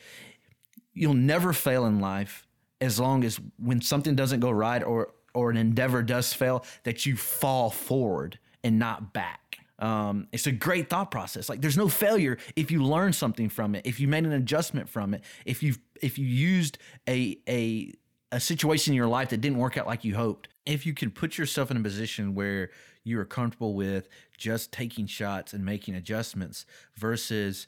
you'll 0.94 1.14
never 1.14 1.52
fail 1.52 1.84
in 1.84 2.00
life 2.00 2.46
as 2.80 2.98
long 2.98 3.24
as 3.24 3.38
when 3.58 3.80
something 3.80 4.14
doesn't 4.14 4.40
go 4.40 4.50
right 4.50 4.82
or 4.82 5.12
or 5.34 5.50
an 5.50 5.56
endeavor 5.56 6.02
does 6.02 6.32
fail, 6.32 6.64
that 6.84 7.06
you 7.06 7.16
fall 7.16 7.70
forward 7.70 8.38
and 8.64 8.78
not 8.78 9.12
back. 9.12 9.58
Um, 9.78 10.28
it's 10.32 10.46
a 10.46 10.52
great 10.52 10.90
thought 10.90 11.10
process. 11.10 11.48
Like 11.48 11.60
there's 11.60 11.76
no 11.76 11.88
failure 11.88 12.36
if 12.56 12.70
you 12.70 12.82
learn 12.82 13.12
something 13.12 13.48
from 13.48 13.74
it, 13.74 13.86
if 13.86 13.98
you 13.98 14.08
made 14.08 14.24
an 14.24 14.32
adjustment 14.32 14.88
from 14.88 15.14
it, 15.14 15.22
if 15.46 15.62
you 15.62 15.74
if 16.02 16.18
you 16.18 16.26
used 16.26 16.78
a 17.08 17.38
a 17.48 17.92
a 18.32 18.40
situation 18.40 18.92
in 18.92 18.96
your 18.96 19.08
life 19.08 19.30
that 19.30 19.40
didn't 19.40 19.58
work 19.58 19.76
out 19.76 19.86
like 19.86 20.04
you 20.04 20.14
hoped. 20.14 20.48
If 20.66 20.86
you 20.86 20.94
can 20.94 21.10
put 21.10 21.36
yourself 21.36 21.70
in 21.70 21.76
a 21.76 21.80
position 21.80 22.34
where 22.34 22.70
you 23.02 23.18
are 23.18 23.24
comfortable 23.24 23.74
with 23.74 24.08
just 24.36 24.72
taking 24.72 25.06
shots 25.06 25.52
and 25.52 25.64
making 25.64 25.94
adjustments 25.94 26.66
versus 26.96 27.66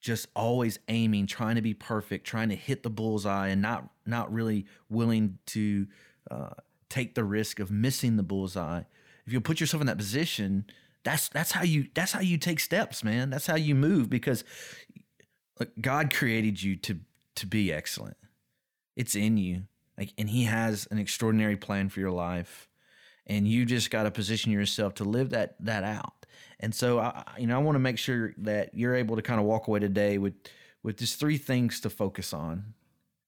just 0.00 0.26
always 0.34 0.78
aiming, 0.88 1.26
trying 1.26 1.54
to 1.54 1.62
be 1.62 1.74
perfect, 1.74 2.26
trying 2.26 2.48
to 2.48 2.56
hit 2.56 2.82
the 2.82 2.90
bullseye, 2.90 3.48
and 3.48 3.62
not 3.62 3.88
not 4.04 4.32
really 4.32 4.66
willing 4.90 5.38
to 5.46 5.86
uh, 6.30 6.50
take 6.88 7.14
the 7.14 7.24
risk 7.24 7.60
of 7.60 7.70
missing 7.70 8.16
the 8.16 8.22
bullseye. 8.22 8.82
If 9.26 9.32
you 9.32 9.40
put 9.40 9.60
yourself 9.60 9.80
in 9.80 9.86
that 9.86 9.98
position, 9.98 10.66
that's 11.04 11.28
that's 11.28 11.52
how 11.52 11.62
you 11.62 11.86
that's 11.94 12.12
how 12.12 12.20
you 12.20 12.36
take 12.36 12.58
steps, 12.58 13.04
man. 13.04 13.30
That's 13.30 13.46
how 13.46 13.56
you 13.56 13.76
move 13.76 14.10
because 14.10 14.42
God 15.80 16.12
created 16.12 16.62
you 16.62 16.76
to 16.76 16.98
to 17.36 17.46
be 17.46 17.72
excellent. 17.72 18.16
It's 18.96 19.14
in 19.14 19.36
you, 19.36 19.62
like, 19.98 20.12
and 20.18 20.28
He 20.28 20.44
has 20.44 20.86
an 20.90 20.98
extraordinary 20.98 21.56
plan 21.56 21.88
for 21.88 22.00
your 22.00 22.10
life, 22.10 22.68
and 23.26 23.46
you 23.46 23.64
just 23.64 23.90
got 23.90 24.04
to 24.04 24.10
position 24.10 24.52
yourself 24.52 24.94
to 24.94 25.04
live 25.04 25.30
that 25.30 25.56
that 25.60 25.84
out. 25.84 26.26
And 26.60 26.74
so, 26.74 27.00
I, 27.00 27.24
you 27.38 27.46
know, 27.46 27.56
I 27.56 27.62
want 27.62 27.74
to 27.76 27.80
make 27.80 27.98
sure 27.98 28.34
that 28.38 28.74
you're 28.74 28.94
able 28.94 29.16
to 29.16 29.22
kind 29.22 29.40
of 29.40 29.46
walk 29.46 29.68
away 29.68 29.80
today 29.80 30.18
with 30.18 30.34
with 30.82 30.98
just 30.98 31.18
three 31.18 31.38
things 31.38 31.80
to 31.80 31.90
focus 31.90 32.32
on 32.32 32.74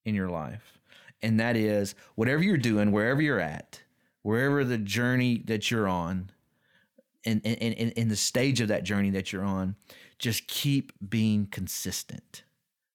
in 0.04 0.14
your 0.14 0.28
life, 0.28 0.80
and 1.22 1.40
that 1.40 1.56
is 1.56 1.94
whatever 2.14 2.42
you're 2.42 2.56
doing, 2.56 2.92
wherever 2.92 3.22
you're 3.22 3.40
at, 3.40 3.80
wherever 4.22 4.64
the 4.64 4.78
journey 4.78 5.42
that 5.46 5.70
you're 5.70 5.88
on, 5.88 6.30
and 7.24 7.40
in, 7.44 7.90
in, 7.92 8.08
the 8.08 8.16
stage 8.16 8.60
of 8.60 8.68
that 8.68 8.84
journey 8.84 9.10
that 9.10 9.32
you're 9.32 9.44
on, 9.44 9.76
just 10.18 10.46
keep 10.46 10.92
being 11.08 11.46
consistent. 11.46 12.44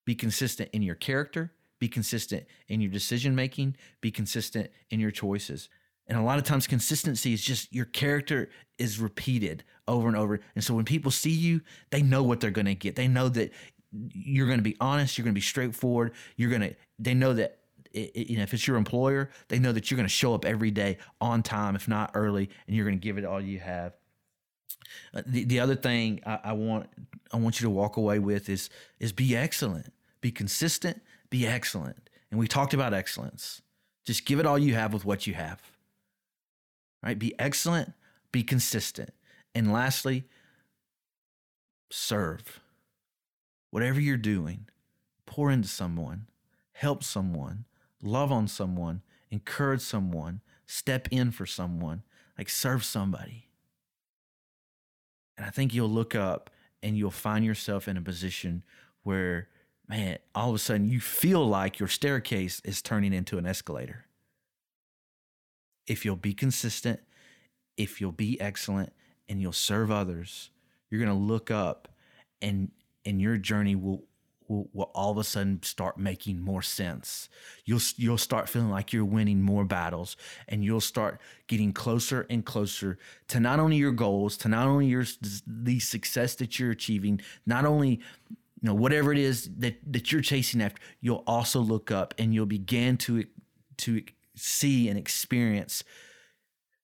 Be 0.05 0.15
consistent 0.15 0.69
in 0.71 0.82
your 0.82 0.95
character. 0.95 1.51
Be 1.79 1.87
consistent 1.87 2.45
in 2.67 2.81
your 2.81 2.91
decision 2.91 3.35
making. 3.35 3.75
Be 4.01 4.11
consistent 4.11 4.69
in 4.89 4.99
your 4.99 5.11
choices. 5.11 5.69
And 6.07 6.17
a 6.17 6.21
lot 6.23 6.39
of 6.39 6.43
times, 6.43 6.67
consistency 6.67 7.33
is 7.33 7.41
just 7.41 7.73
your 7.73 7.85
character 7.85 8.49
is 8.77 8.99
repeated 8.99 9.63
over 9.87 10.07
and 10.07 10.17
over. 10.17 10.39
And 10.55 10.63
so 10.63 10.73
when 10.73 10.85
people 10.85 11.11
see 11.11 11.29
you, 11.29 11.61
they 11.91 12.01
know 12.01 12.23
what 12.23 12.39
they're 12.39 12.51
going 12.51 12.65
to 12.65 12.75
get. 12.75 12.95
They 12.95 13.07
know 13.07 13.29
that 13.29 13.51
you're 13.91 14.47
going 14.47 14.59
to 14.59 14.63
be 14.63 14.75
honest. 14.79 15.17
You're 15.17 15.23
going 15.23 15.33
to 15.33 15.39
be 15.39 15.41
straightforward. 15.41 16.13
You're 16.35 16.49
going 16.49 16.61
to, 16.61 16.75
they 16.97 17.13
know 17.13 17.33
that, 17.33 17.59
it, 17.91 18.29
you 18.29 18.37
know, 18.37 18.43
if 18.43 18.53
it's 18.53 18.67
your 18.67 18.77
employer, 18.77 19.29
they 19.47 19.59
know 19.59 19.71
that 19.71 19.89
you're 19.89 19.95
going 19.95 20.07
to 20.07 20.13
show 20.13 20.33
up 20.33 20.45
every 20.45 20.71
day 20.71 20.97
on 21.21 21.43
time, 21.43 21.75
if 21.75 21.87
not 21.87 22.11
early, 22.13 22.49
and 22.67 22.75
you're 22.75 22.85
going 22.85 22.99
to 22.99 23.03
give 23.03 23.17
it 23.17 23.25
all 23.25 23.41
you 23.41 23.59
have. 23.59 23.93
Uh, 25.13 25.21
the, 25.25 25.43
the 25.43 25.59
other 25.59 25.75
thing 25.75 26.21
I, 26.25 26.39
I 26.45 26.53
want 26.53 26.89
I 27.31 27.37
want 27.37 27.59
you 27.59 27.65
to 27.65 27.69
walk 27.69 27.97
away 27.97 28.17
with 28.17 28.49
is 28.49 28.69
is 28.99 29.11
be 29.11 29.35
excellent, 29.35 29.93
be 30.21 30.31
consistent, 30.31 31.01
be 31.29 31.45
excellent. 31.45 32.09
And 32.31 32.39
we 32.39 32.47
talked 32.47 32.73
about 32.73 32.93
excellence. 32.93 33.61
Just 34.05 34.25
give 34.25 34.39
it 34.39 34.45
all 34.45 34.57
you 34.57 34.73
have 34.73 34.93
with 34.93 35.05
what 35.05 35.27
you 35.27 35.33
have. 35.33 35.61
Right? 37.03 37.17
Be 37.17 37.33
excellent, 37.39 37.93
be 38.31 38.43
consistent. 38.43 39.13
And 39.55 39.71
lastly, 39.71 40.25
serve. 41.89 42.59
Whatever 43.71 43.99
you're 43.99 44.17
doing, 44.17 44.67
pour 45.25 45.51
into 45.51 45.67
someone, 45.67 46.27
help 46.73 47.03
someone, 47.03 47.65
love 48.01 48.31
on 48.31 48.47
someone, 48.47 49.01
encourage 49.29 49.81
someone, 49.81 50.41
step 50.65 51.07
in 51.11 51.31
for 51.31 51.45
someone, 51.45 52.03
like 52.37 52.49
serve 52.49 52.83
somebody. 52.83 53.47
And 55.37 55.45
I 55.45 55.49
think 55.51 55.73
you'll 55.73 55.89
look 55.89 56.15
up 56.15 56.49
and 56.81 56.97
you'll 56.97 57.11
find 57.11 57.45
yourself 57.45 57.87
in 57.87 57.97
a 57.97 58.01
position 58.01 58.63
where, 59.03 59.49
man, 59.89 60.19
all 60.36 60.49
of 60.49 60.56
a 60.56 60.60
sudden 60.60 60.88
you 60.88 60.99
feel 60.99 61.45
like 61.45 61.80
your 61.80 61.89
staircase 61.89 62.62
is 62.63 62.82
turning 62.82 63.12
into 63.12 63.38
an 63.38 63.45
escalator. 63.45 64.06
If 65.88 66.06
you'll 66.06 66.15
be 66.15 66.34
consistent, 66.34 66.99
if 67.75 67.99
you'll 67.99 68.12
be 68.12 68.39
excellent, 68.39 68.93
and 69.30 69.39
you'll 69.39 69.54
serve 69.54 69.91
others, 69.91 70.49
you're 70.89 71.04
going 71.04 71.15
to 71.15 71.25
look 71.25 71.52
up 71.52 71.88
and 72.41 72.71
and 73.06 73.21
your 73.21 73.38
journey 73.38 73.75
will, 73.75 74.04
will 74.47 74.67
will 74.73 74.91
all 74.93 75.12
of 75.12 75.17
a 75.17 75.23
sudden 75.23 75.62
start 75.63 75.97
making 75.97 76.39
more 76.39 76.62
sense. 76.62 77.30
You'll 77.63 77.82
you'll 77.95 78.17
start 78.17 78.49
feeling 78.49 78.69
like 78.69 78.91
you're 78.91 79.06
winning 79.06 79.41
more 79.41 79.65
battles 79.65 80.17
and 80.47 80.65
you'll 80.65 80.82
start 80.82 81.21
getting 81.47 81.71
closer 81.71 82.25
and 82.30 82.43
closer 82.43 82.97
to 83.28 83.39
not 83.39 83.60
only 83.60 83.78
your 83.78 83.91
goals, 83.91 84.36
to 84.38 84.49
not 84.49 84.67
only 84.67 84.88
your 84.88 85.06
the 85.45 85.80
success 85.80 86.36
that 86.36 86.60
you're 86.60 86.71
achieving, 86.71 87.21
not 87.45 87.65
only 87.65 88.02
you 88.62 88.67
know 88.67 88.74
whatever 88.74 89.12
it 89.12 89.17
is 89.17 89.50
that 89.58 89.80
that 89.91 90.12
you're 90.12 90.22
chasing 90.22 90.62
after, 90.62 90.82
you'll 91.02 91.24
also 91.28 91.60
look 91.60 91.91
up 91.91 92.13
and 92.17 92.34
you'll 92.34 92.45
begin 92.45 92.98
to 92.98 93.26
to 93.78 94.04
see 94.36 94.89
and 94.89 94.98
experience 94.98 95.84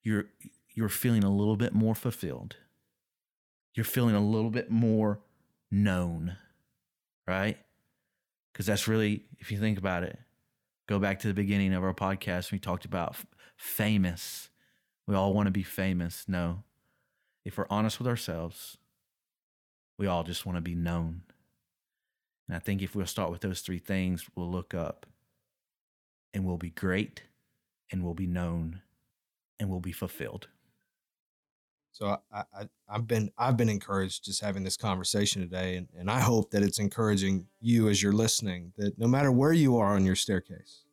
your 0.04 0.26
you're 0.76 0.90
feeling 0.90 1.24
a 1.24 1.34
little 1.34 1.56
bit 1.56 1.74
more 1.74 1.96
fulfilled. 1.96 2.58
You're 3.74 3.86
feeling 3.86 4.16
a 4.16 4.20
little 4.20 4.52
bit 4.52 4.70
more 4.70 5.20
known, 5.72 6.38
right? 7.28 7.58
Because 8.52 8.66
that's 8.66 8.88
really, 8.88 9.24
if 9.40 9.52
you 9.52 9.60
think 9.60 9.78
about 9.78 10.04
it, 10.04 10.18
go 10.88 11.00
back 11.00 11.20
to 11.20 11.28
the 11.28 11.34
beginning 11.34 11.74
of 11.74 11.84
our 11.84 11.94
podcast. 11.94 12.52
We 12.52 12.60
talked 12.60 12.86
about 12.86 13.16
famous. 13.58 14.50
We 15.08 15.16
all 15.16 15.34
want 15.34 15.48
to 15.48 15.52
be 15.52 15.64
famous. 15.64 16.26
No. 16.28 16.64
If 17.44 17.58
we're 17.58 17.68
honest 17.70 18.00
with 18.00 18.08
ourselves, 18.08 18.78
we 19.98 20.08
all 20.08 20.24
just 20.24 20.46
want 20.46 20.58
to 20.58 20.62
be 20.62 20.76
known. 20.76 21.22
And 22.48 22.56
I 22.56 22.60
think 22.60 22.82
if 22.82 22.96
we'll 22.96 23.06
start 23.06 23.32
with 23.32 23.42
those 23.42 23.62
three 23.62 23.80
things, 23.80 24.26
we'll 24.36 24.52
look 24.52 24.74
up 24.74 25.06
and 26.34 26.46
we'll 26.46 26.58
be 26.58 26.70
great 26.70 27.24
and 27.92 28.04
we'll 28.04 28.14
be 28.14 28.28
known 28.28 28.82
and 29.60 29.70
we'll 29.70 29.80
be 29.80 29.92
fulfilled. 29.92 30.48
So 31.92 32.20
I, 32.32 32.44
I 32.54 32.68
I've 32.90 33.08
been 33.08 33.32
I've 33.38 33.56
been 33.56 33.70
encouraged 33.70 34.26
just 34.26 34.42
having 34.42 34.66
this 34.66 34.76
conversation 34.76 35.42
today, 35.42 35.78
and, 35.78 35.88
and 35.98 36.12
I 36.12 36.20
hope 36.20 36.52
that 36.52 36.62
it's 36.62 36.78
encouraging 36.78 37.48
you 37.62 37.88
as 37.88 38.04
you're 38.04 38.12
listening 38.12 38.74
that 38.78 39.00
no 39.00 39.08
matter 39.08 39.32
where 39.32 39.54
you 39.54 39.78
are 39.78 39.96
on 39.96 40.04
your 40.04 40.16
staircase, 40.16 40.84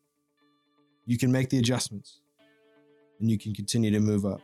you 1.04 1.18
can 1.18 1.32
make 1.32 1.50
the 1.50 1.58
adjustments 1.58 2.20
and 3.18 3.28
you 3.28 3.36
can 3.36 3.52
continue 3.52 3.90
to 3.90 3.98
move 3.98 4.24
up. 4.24 4.42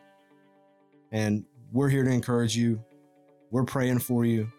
And 1.12 1.44
we're 1.70 1.88
here 1.88 2.02
to 2.02 2.10
encourage 2.10 2.56
you. 2.56 2.82
We're 3.52 3.64
praying 3.64 4.00
for 4.00 4.24
you. 4.24 4.50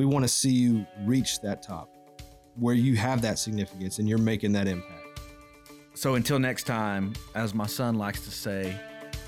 We 0.00 0.06
want 0.06 0.24
to 0.24 0.28
see 0.28 0.50
you 0.50 0.86
reach 1.04 1.42
that 1.42 1.60
top 1.62 1.94
where 2.56 2.74
you 2.74 2.96
have 2.96 3.20
that 3.20 3.38
significance 3.38 3.98
and 3.98 4.08
you're 4.08 4.16
making 4.16 4.52
that 4.52 4.66
impact. 4.66 5.20
So 5.92 6.14
until 6.14 6.38
next 6.38 6.62
time, 6.62 7.12
as 7.34 7.52
my 7.52 7.66
son 7.66 7.96
likes 7.96 8.24
to 8.24 8.30
say, 8.30 8.74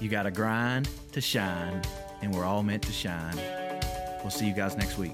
you 0.01 0.09
got 0.09 0.23
to 0.23 0.31
grind 0.31 0.89
to 1.13 1.21
shine, 1.21 1.83
and 2.23 2.35
we're 2.35 2.47
all 2.47 2.63
meant 2.63 2.85
to 2.85 2.93
shine. 2.93 3.37
We'll 4.23 4.31
see 4.31 4.49
you 4.49 4.55
guys 4.55 4.75
next 4.75 4.97
week. 4.97 5.13